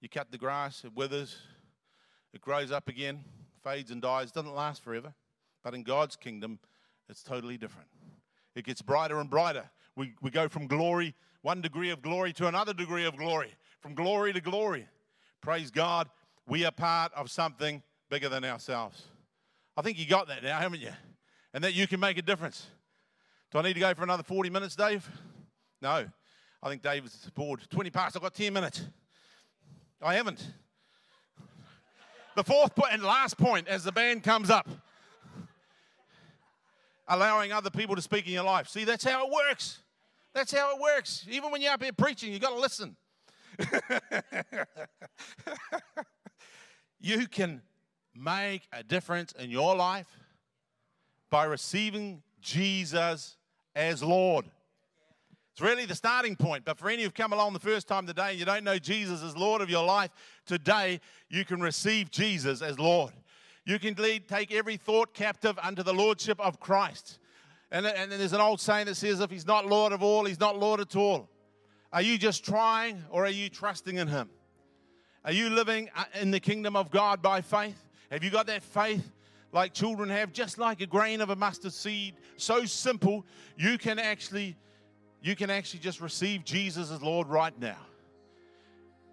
You 0.00 0.08
cut 0.08 0.30
the 0.30 0.38
grass, 0.38 0.82
it 0.84 0.94
withers, 0.94 1.36
it 2.32 2.40
grows 2.40 2.72
up 2.72 2.88
again, 2.88 3.22
fades 3.62 3.90
and 3.90 4.00
dies, 4.00 4.32
doesn't 4.32 4.54
last 4.54 4.82
forever. 4.82 5.12
But 5.62 5.74
in 5.74 5.82
God's 5.82 6.16
kingdom, 6.16 6.58
it's 7.08 7.22
totally 7.22 7.58
different. 7.58 7.88
It 8.54 8.64
gets 8.64 8.80
brighter 8.80 9.20
and 9.20 9.28
brighter. 9.28 9.68
We, 9.96 10.14
we 10.22 10.30
go 10.30 10.48
from 10.48 10.66
glory, 10.66 11.14
one 11.42 11.60
degree 11.60 11.90
of 11.90 12.00
glory, 12.00 12.32
to 12.34 12.46
another 12.46 12.72
degree 12.72 13.04
of 13.04 13.16
glory, 13.16 13.52
from 13.80 13.94
glory 13.94 14.32
to 14.32 14.40
glory. 14.40 14.86
Praise 15.40 15.70
God, 15.70 16.08
we 16.46 16.64
are 16.64 16.70
part 16.70 17.12
of 17.14 17.30
something 17.30 17.82
bigger 18.10 18.28
than 18.28 18.44
ourselves. 18.44 19.02
I 19.76 19.82
think 19.82 19.98
you 19.98 20.06
got 20.06 20.28
that 20.28 20.42
now, 20.42 20.58
haven't 20.58 20.80
you? 20.80 20.92
And 21.54 21.64
that 21.64 21.74
you 21.74 21.86
can 21.86 22.00
make 22.00 22.18
a 22.18 22.22
difference. 22.22 22.66
Do 23.50 23.58
I 23.58 23.62
need 23.62 23.74
to 23.74 23.80
go 23.80 23.92
for 23.94 24.02
another 24.02 24.22
40 24.22 24.50
minutes, 24.50 24.76
Dave? 24.76 25.08
No. 25.80 26.06
I 26.62 26.68
think 26.68 26.82
Dave's 26.82 27.30
bored. 27.34 27.60
20 27.70 27.90
past, 27.90 28.16
I've 28.16 28.22
got 28.22 28.34
10 28.34 28.52
minutes. 28.52 28.82
I 30.02 30.14
haven't. 30.14 30.46
The 32.36 32.44
fourth 32.44 32.74
point 32.74 32.92
and 32.92 33.02
last 33.02 33.38
point 33.38 33.66
as 33.66 33.82
the 33.82 33.92
band 33.92 34.22
comes 34.22 34.50
up 34.50 34.68
allowing 37.10 37.52
other 37.52 37.70
people 37.70 37.96
to 37.96 38.02
speak 38.02 38.26
in 38.26 38.32
your 38.32 38.44
life. 38.44 38.68
See, 38.68 38.84
that's 38.84 39.04
how 39.04 39.26
it 39.26 39.32
works. 39.32 39.80
That's 40.32 40.54
how 40.54 40.74
it 40.74 40.80
works. 40.80 41.26
Even 41.28 41.50
when 41.50 41.60
you're 41.60 41.72
up 41.72 41.82
here 41.82 41.92
preaching, 41.92 42.32
you've 42.32 42.40
got 42.40 42.50
to 42.50 42.60
listen. 42.60 42.96
you 47.00 47.26
can 47.26 47.62
make 48.14 48.62
a 48.72 48.82
difference 48.82 49.32
in 49.32 49.50
your 49.50 49.76
life 49.76 50.06
by 51.30 51.44
receiving 51.44 52.22
Jesus 52.40 53.36
as 53.74 54.02
Lord. 54.02 54.46
It's 55.52 55.60
really 55.60 55.86
the 55.86 55.94
starting 55.94 56.36
point. 56.36 56.64
But 56.64 56.78
for 56.78 56.88
any 56.88 57.02
who've 57.02 57.14
come 57.14 57.32
along 57.32 57.52
the 57.52 57.60
first 57.60 57.88
time 57.88 58.06
today 58.06 58.30
and 58.30 58.38
you 58.38 58.44
don't 58.44 58.64
know 58.64 58.78
Jesus 58.78 59.22
as 59.22 59.36
Lord 59.36 59.62
of 59.62 59.70
your 59.70 59.84
life, 59.84 60.10
today 60.46 61.00
you 61.28 61.44
can 61.44 61.60
receive 61.60 62.10
Jesus 62.10 62.62
as 62.62 62.78
Lord. 62.78 63.12
You 63.64 63.78
can 63.78 63.94
lead, 63.94 64.28
take 64.28 64.52
every 64.52 64.76
thought 64.76 65.14
captive 65.14 65.58
under 65.62 65.82
the 65.82 65.92
lordship 65.92 66.40
of 66.40 66.60
Christ. 66.60 67.18
And, 67.70 67.86
and 67.86 68.10
there's 68.10 68.32
an 68.32 68.40
old 68.40 68.60
saying 68.60 68.86
that 68.86 68.96
says, 68.96 69.20
if 69.20 69.30
he's 69.30 69.46
not 69.46 69.66
Lord 69.66 69.92
of 69.92 70.02
all, 70.02 70.24
he's 70.24 70.40
not 70.40 70.58
Lord 70.58 70.80
at 70.80 70.96
all. 70.96 71.29
Are 71.92 72.02
you 72.02 72.18
just 72.18 72.44
trying 72.44 73.04
or 73.10 73.24
are 73.24 73.30
you 73.30 73.48
trusting 73.48 73.96
in 73.96 74.06
him? 74.06 74.30
Are 75.24 75.32
you 75.32 75.50
living 75.50 75.90
uh, 75.96 76.04
in 76.20 76.30
the 76.30 76.40
kingdom 76.40 76.76
of 76.76 76.90
God 76.90 77.20
by 77.20 77.40
faith? 77.40 77.84
Have 78.10 78.24
you 78.24 78.30
got 78.30 78.46
that 78.46 78.62
faith 78.62 79.12
like 79.52 79.74
children 79.74 80.08
have, 80.08 80.32
just 80.32 80.58
like 80.58 80.80
a 80.80 80.86
grain 80.86 81.20
of 81.20 81.30
a 81.30 81.36
mustard 81.36 81.72
seed? 81.72 82.14
So 82.36 82.64
simple, 82.64 83.26
you 83.56 83.76
can 83.76 83.98
actually, 83.98 84.56
you 85.20 85.36
can 85.36 85.50
actually 85.50 85.80
just 85.80 86.00
receive 86.00 86.44
Jesus 86.44 86.90
as 86.90 87.02
Lord 87.02 87.26
right 87.26 87.58
now. 87.60 87.76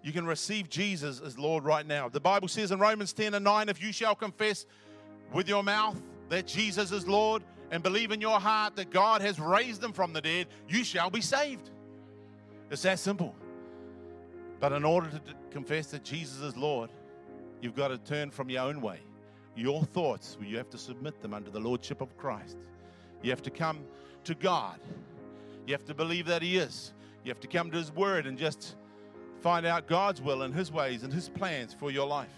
You 0.02 0.12
can 0.12 0.24
receive 0.24 0.70
Jesus 0.70 1.20
as 1.20 1.36
Lord 1.36 1.64
right 1.64 1.86
now. 1.86 2.08
The 2.08 2.20
Bible 2.20 2.48
says 2.48 2.70
in 2.70 2.78
Romans 2.78 3.12
10 3.12 3.34
and 3.34 3.44
9 3.44 3.68
if 3.68 3.82
you 3.82 3.92
shall 3.92 4.14
confess 4.14 4.64
with 5.32 5.48
your 5.48 5.64
mouth 5.64 6.00
that 6.28 6.46
Jesus 6.46 6.92
is 6.92 7.06
Lord 7.06 7.42
and 7.70 7.82
believe 7.82 8.12
in 8.12 8.20
your 8.20 8.40
heart 8.40 8.76
that 8.76 8.90
God 8.90 9.20
has 9.20 9.38
raised 9.38 9.82
him 9.82 9.92
from 9.92 10.12
the 10.12 10.20
dead, 10.20 10.46
you 10.68 10.84
shall 10.84 11.10
be 11.10 11.20
saved. 11.20 11.70
It's 12.70 12.82
that 12.82 12.98
simple. 12.98 13.34
But 14.60 14.72
in 14.72 14.84
order 14.84 15.10
to 15.10 15.20
confess 15.50 15.88
that 15.88 16.04
Jesus 16.04 16.40
is 16.40 16.56
Lord, 16.56 16.90
you've 17.62 17.76
got 17.76 17.88
to 17.88 17.98
turn 17.98 18.30
from 18.30 18.50
your 18.50 18.62
own 18.62 18.80
way. 18.80 19.00
Your 19.56 19.82
thoughts, 19.82 20.36
you 20.40 20.56
have 20.56 20.70
to 20.70 20.78
submit 20.78 21.20
them 21.20 21.34
under 21.34 21.50
the 21.50 21.60
Lordship 21.60 22.00
of 22.00 22.16
Christ. 22.16 22.56
You 23.22 23.30
have 23.30 23.42
to 23.42 23.50
come 23.50 23.80
to 24.24 24.34
God. 24.34 24.78
You 25.66 25.74
have 25.74 25.84
to 25.86 25.94
believe 25.94 26.26
that 26.26 26.42
He 26.42 26.58
is. 26.58 26.92
You 27.24 27.30
have 27.30 27.40
to 27.40 27.48
come 27.48 27.70
to 27.70 27.76
His 27.76 27.92
Word 27.92 28.26
and 28.26 28.38
just 28.38 28.76
find 29.40 29.66
out 29.66 29.86
God's 29.86 30.20
will 30.20 30.42
and 30.42 30.54
His 30.54 30.70
ways 30.70 31.02
and 31.02 31.12
His 31.12 31.28
plans 31.28 31.74
for 31.74 31.90
your 31.90 32.06
life. 32.06 32.28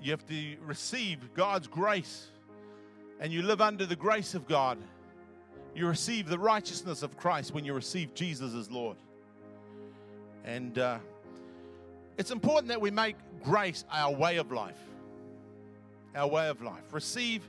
You 0.00 0.12
have 0.12 0.26
to 0.26 0.56
receive 0.64 1.34
God's 1.34 1.66
grace 1.66 2.28
and 3.20 3.32
you 3.32 3.42
live 3.42 3.60
under 3.60 3.84
the 3.84 3.96
grace 3.96 4.34
of 4.34 4.46
God. 4.46 4.78
You 5.78 5.86
receive 5.86 6.28
the 6.28 6.40
righteousness 6.40 7.04
of 7.04 7.16
Christ 7.16 7.54
when 7.54 7.64
you 7.64 7.72
receive 7.72 8.12
Jesus 8.12 8.52
as 8.52 8.68
Lord. 8.68 8.96
And 10.44 10.76
uh, 10.76 10.98
it's 12.16 12.32
important 12.32 12.66
that 12.70 12.80
we 12.80 12.90
make 12.90 13.14
grace 13.44 13.84
our 13.92 14.12
way 14.12 14.38
of 14.38 14.50
life. 14.50 14.80
Our 16.16 16.26
way 16.26 16.48
of 16.48 16.60
life. 16.62 16.82
Receive 16.90 17.48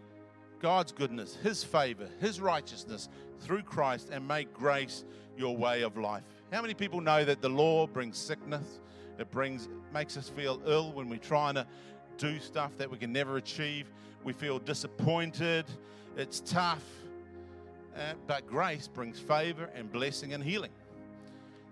God's 0.62 0.92
goodness, 0.92 1.38
His 1.42 1.64
favor, 1.64 2.08
His 2.22 2.40
righteousness 2.40 3.10
through 3.40 3.64
Christ, 3.64 4.10
and 4.12 4.28
make 4.28 4.54
grace 4.54 5.06
your 5.36 5.58
way 5.58 5.82
of 5.82 5.98
life. 5.98 6.22
How 6.54 6.62
many 6.62 6.76
people 6.76 7.02
know 7.02 7.26
that 7.26 7.42
the 7.42 7.50
law 7.50 7.88
brings 7.88 8.16
sickness? 8.16 8.80
It 9.18 9.32
brings 9.32 9.68
makes 9.92 10.18
us 10.18 10.30
feel 10.30 10.62
ill 10.68 10.92
when 10.92 11.10
we're 11.10 11.18
trying 11.18 11.56
to 11.56 11.66
do 12.20 12.38
stuff 12.38 12.78
that 12.78 12.92
we 12.92 13.00
can 13.00 13.12
never 13.12 13.38
achieve. 13.38 13.88
We 14.24 14.34
feel 14.34 14.60
disappointed. 14.60 15.66
It's 16.16 16.42
tough. 16.42 16.84
Uh, 18.10 18.14
but 18.26 18.48
grace 18.48 18.88
brings 18.88 19.20
favor 19.20 19.70
and 19.76 19.92
blessing 19.92 20.34
and 20.34 20.44
healing. 20.44 20.72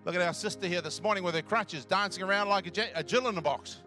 Look 0.05 0.15
at 0.15 0.21
our 0.21 0.33
sister 0.33 0.67
here 0.67 0.81
this 0.81 1.01
morning 1.01 1.23
with 1.23 1.33
her 1.35 1.41
crutches, 1.41 1.83
dancing 1.83 2.23
around 2.23 2.47
like 2.47 2.67
a, 2.67 2.71
jack, 2.71 2.91
a 2.95 3.03
Jill 3.03 3.27
in 3.27 3.37
a 3.37 3.41
box. 3.41 3.81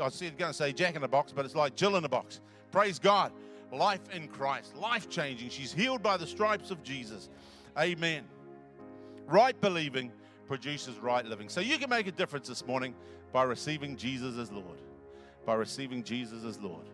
I 0.00 0.04
was 0.04 0.18
going 0.18 0.34
to 0.50 0.54
say 0.54 0.72
Jack 0.72 0.96
in 0.96 1.02
a 1.02 1.08
box, 1.08 1.32
but 1.32 1.44
it's 1.44 1.54
like 1.54 1.76
Jill 1.76 1.96
in 1.96 2.04
a 2.04 2.08
box. 2.08 2.40
Praise 2.72 2.98
God. 2.98 3.32
Life 3.70 4.00
in 4.12 4.28
Christ, 4.28 4.76
life 4.76 5.08
changing. 5.08 5.50
She's 5.50 5.72
healed 5.72 6.02
by 6.02 6.16
the 6.16 6.26
stripes 6.26 6.70
of 6.70 6.82
Jesus. 6.82 7.28
Amen. 7.78 8.24
Right 9.26 9.58
believing 9.60 10.10
produces 10.46 10.98
right 10.98 11.24
living. 11.24 11.48
So 11.48 11.60
you 11.60 11.78
can 11.78 11.90
make 11.90 12.06
a 12.06 12.12
difference 12.12 12.48
this 12.48 12.66
morning 12.66 12.94
by 13.32 13.44
receiving 13.44 13.94
Jesus 13.94 14.38
as 14.38 14.50
Lord. 14.50 14.80
By 15.46 15.54
receiving 15.54 16.02
Jesus 16.02 16.44
as 16.44 16.58
Lord. 16.58 16.86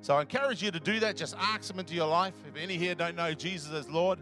So 0.00 0.16
I 0.16 0.22
encourage 0.22 0.62
you 0.62 0.70
to 0.70 0.80
do 0.80 1.00
that. 1.00 1.16
Just 1.16 1.36
ask 1.38 1.70
Him 1.70 1.80
into 1.80 1.94
your 1.94 2.06
life. 2.06 2.34
If 2.48 2.56
any 2.56 2.76
here 2.76 2.94
don't 2.94 3.16
know 3.16 3.34
Jesus 3.34 3.72
as 3.72 3.90
Lord, 3.90 4.18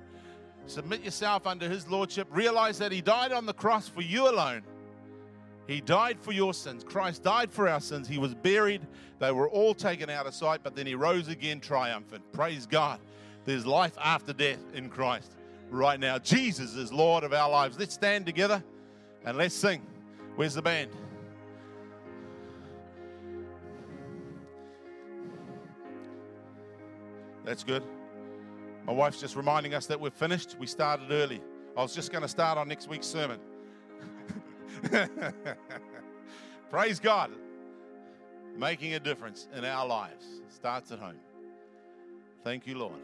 submit 0.66 1.02
yourself 1.04 1.46
under 1.46 1.68
His 1.68 1.88
Lordship. 1.88 2.28
Realize 2.30 2.78
that 2.78 2.92
He 2.92 3.00
died 3.00 3.32
on 3.32 3.46
the 3.46 3.54
cross 3.54 3.88
for 3.88 4.02
you 4.02 4.28
alone. 4.28 4.62
He 5.66 5.80
died 5.80 6.18
for 6.20 6.32
your 6.32 6.54
sins. 6.54 6.84
Christ 6.84 7.24
died 7.24 7.50
for 7.50 7.68
our 7.68 7.80
sins. 7.80 8.06
He 8.06 8.18
was 8.18 8.34
buried. 8.34 8.86
They 9.18 9.32
were 9.32 9.48
all 9.48 9.74
taken 9.74 10.08
out 10.08 10.26
of 10.26 10.34
sight, 10.34 10.60
but 10.62 10.76
then 10.76 10.86
He 10.86 10.94
rose 10.94 11.28
again 11.28 11.60
triumphant. 11.60 12.22
Praise 12.32 12.66
God. 12.66 13.00
There's 13.44 13.66
life 13.66 13.96
after 14.02 14.32
death 14.32 14.64
in 14.74 14.88
Christ 14.88 15.32
right 15.70 15.98
now. 15.98 16.18
Jesus 16.18 16.74
is 16.74 16.92
Lord 16.92 17.24
of 17.24 17.32
our 17.32 17.50
lives. 17.50 17.78
Let's 17.78 17.94
stand 17.94 18.26
together 18.26 18.62
and 19.24 19.36
let's 19.36 19.54
sing. 19.54 19.82
Where's 20.36 20.54
the 20.54 20.62
band? 20.62 20.90
That's 27.44 27.62
good. 27.62 27.82
My 28.86 28.92
wife's 28.92 29.20
just 29.20 29.34
reminding 29.34 29.74
us 29.74 29.86
that 29.86 30.00
we're 30.00 30.10
finished. 30.10 30.56
We 30.60 30.66
started 30.68 31.10
early. 31.10 31.42
I 31.76 31.82
was 31.82 31.92
just 31.92 32.12
going 32.12 32.22
to 32.22 32.28
start 32.28 32.56
on 32.56 32.68
next 32.68 32.88
week's 32.88 33.06
sermon. 33.06 33.40
Praise 36.70 37.00
God. 37.00 37.32
Making 38.56 38.94
a 38.94 39.00
difference 39.00 39.48
in 39.54 39.64
our 39.64 39.86
lives 39.86 40.24
starts 40.48 40.92
at 40.92 41.00
home. 41.00 41.18
Thank 42.44 42.66
you, 42.66 42.78
Lord. 42.78 43.00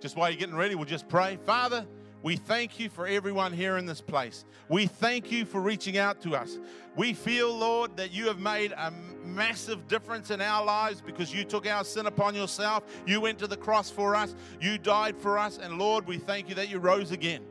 Just 0.00 0.16
while 0.16 0.30
you're 0.30 0.38
getting 0.38 0.54
ready, 0.54 0.76
we'll 0.76 0.84
just 0.84 1.08
pray. 1.08 1.36
Father, 1.44 1.84
We 2.24 2.36
thank 2.36 2.80
you 2.80 2.88
for 2.88 3.06
everyone 3.06 3.52
here 3.52 3.76
in 3.76 3.84
this 3.84 4.00
place. 4.00 4.46
We 4.70 4.86
thank 4.86 5.30
you 5.30 5.44
for 5.44 5.60
reaching 5.60 5.98
out 5.98 6.22
to 6.22 6.34
us. 6.34 6.58
We 6.96 7.12
feel, 7.12 7.54
Lord, 7.54 7.98
that 7.98 8.12
you 8.12 8.28
have 8.28 8.38
made 8.38 8.72
a 8.72 8.90
massive 9.22 9.86
difference 9.88 10.30
in 10.30 10.40
our 10.40 10.64
lives 10.64 11.02
because 11.02 11.34
you 11.34 11.44
took 11.44 11.66
our 11.66 11.84
sin 11.84 12.06
upon 12.06 12.34
yourself. 12.34 12.84
You 13.06 13.20
went 13.20 13.38
to 13.40 13.46
the 13.46 13.58
cross 13.58 13.90
for 13.90 14.16
us. 14.16 14.34
You 14.58 14.78
died 14.78 15.18
for 15.18 15.38
us. 15.38 15.58
And 15.58 15.78
Lord, 15.78 16.06
we 16.06 16.16
thank 16.16 16.48
you 16.48 16.54
that 16.54 16.70
you 16.70 16.78
rose 16.78 17.10
again. 17.10 17.42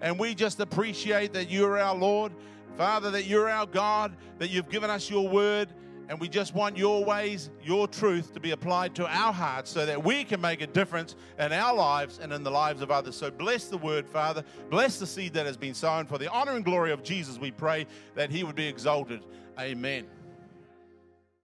And 0.00 0.20
we 0.20 0.36
just 0.36 0.60
appreciate 0.60 1.32
that 1.32 1.50
you 1.50 1.66
are 1.66 1.80
our 1.80 1.96
Lord. 1.96 2.30
Father, 2.76 3.10
that 3.10 3.26
you're 3.26 3.50
our 3.50 3.66
God, 3.66 4.14
that 4.38 4.50
you've 4.50 4.70
given 4.70 4.88
us 4.88 5.10
your 5.10 5.28
word, 5.28 5.68
and 6.08 6.20
we 6.20 6.28
just 6.28 6.54
want 6.54 6.76
your 6.76 7.04
ways, 7.04 7.50
your 7.62 7.88
truth 7.88 8.32
to 8.34 8.40
be 8.40 8.50
applied 8.50 8.94
to 8.96 9.06
our 9.06 9.32
hearts 9.32 9.70
so 9.70 9.86
that 9.86 10.02
we 10.02 10.24
can 10.24 10.40
make 10.40 10.60
a 10.60 10.66
difference 10.66 11.16
in 11.38 11.52
our 11.52 11.74
lives 11.74 12.18
and 12.22 12.32
in 12.32 12.42
the 12.42 12.50
lives 12.50 12.82
of 12.82 12.90
others. 12.90 13.16
So 13.16 13.30
bless 13.30 13.66
the 13.66 13.78
word, 13.78 14.08
Father. 14.08 14.44
Bless 14.70 14.98
the 14.98 15.06
seed 15.06 15.34
that 15.34 15.46
has 15.46 15.56
been 15.56 15.74
sown. 15.74 16.06
For 16.06 16.18
the 16.18 16.30
honor 16.30 16.52
and 16.52 16.64
glory 16.64 16.92
of 16.92 17.02
Jesus, 17.02 17.38
we 17.38 17.50
pray 17.50 17.86
that 18.14 18.30
he 18.30 18.44
would 18.44 18.56
be 18.56 18.66
exalted. 18.66 19.22
Amen. 19.58 20.06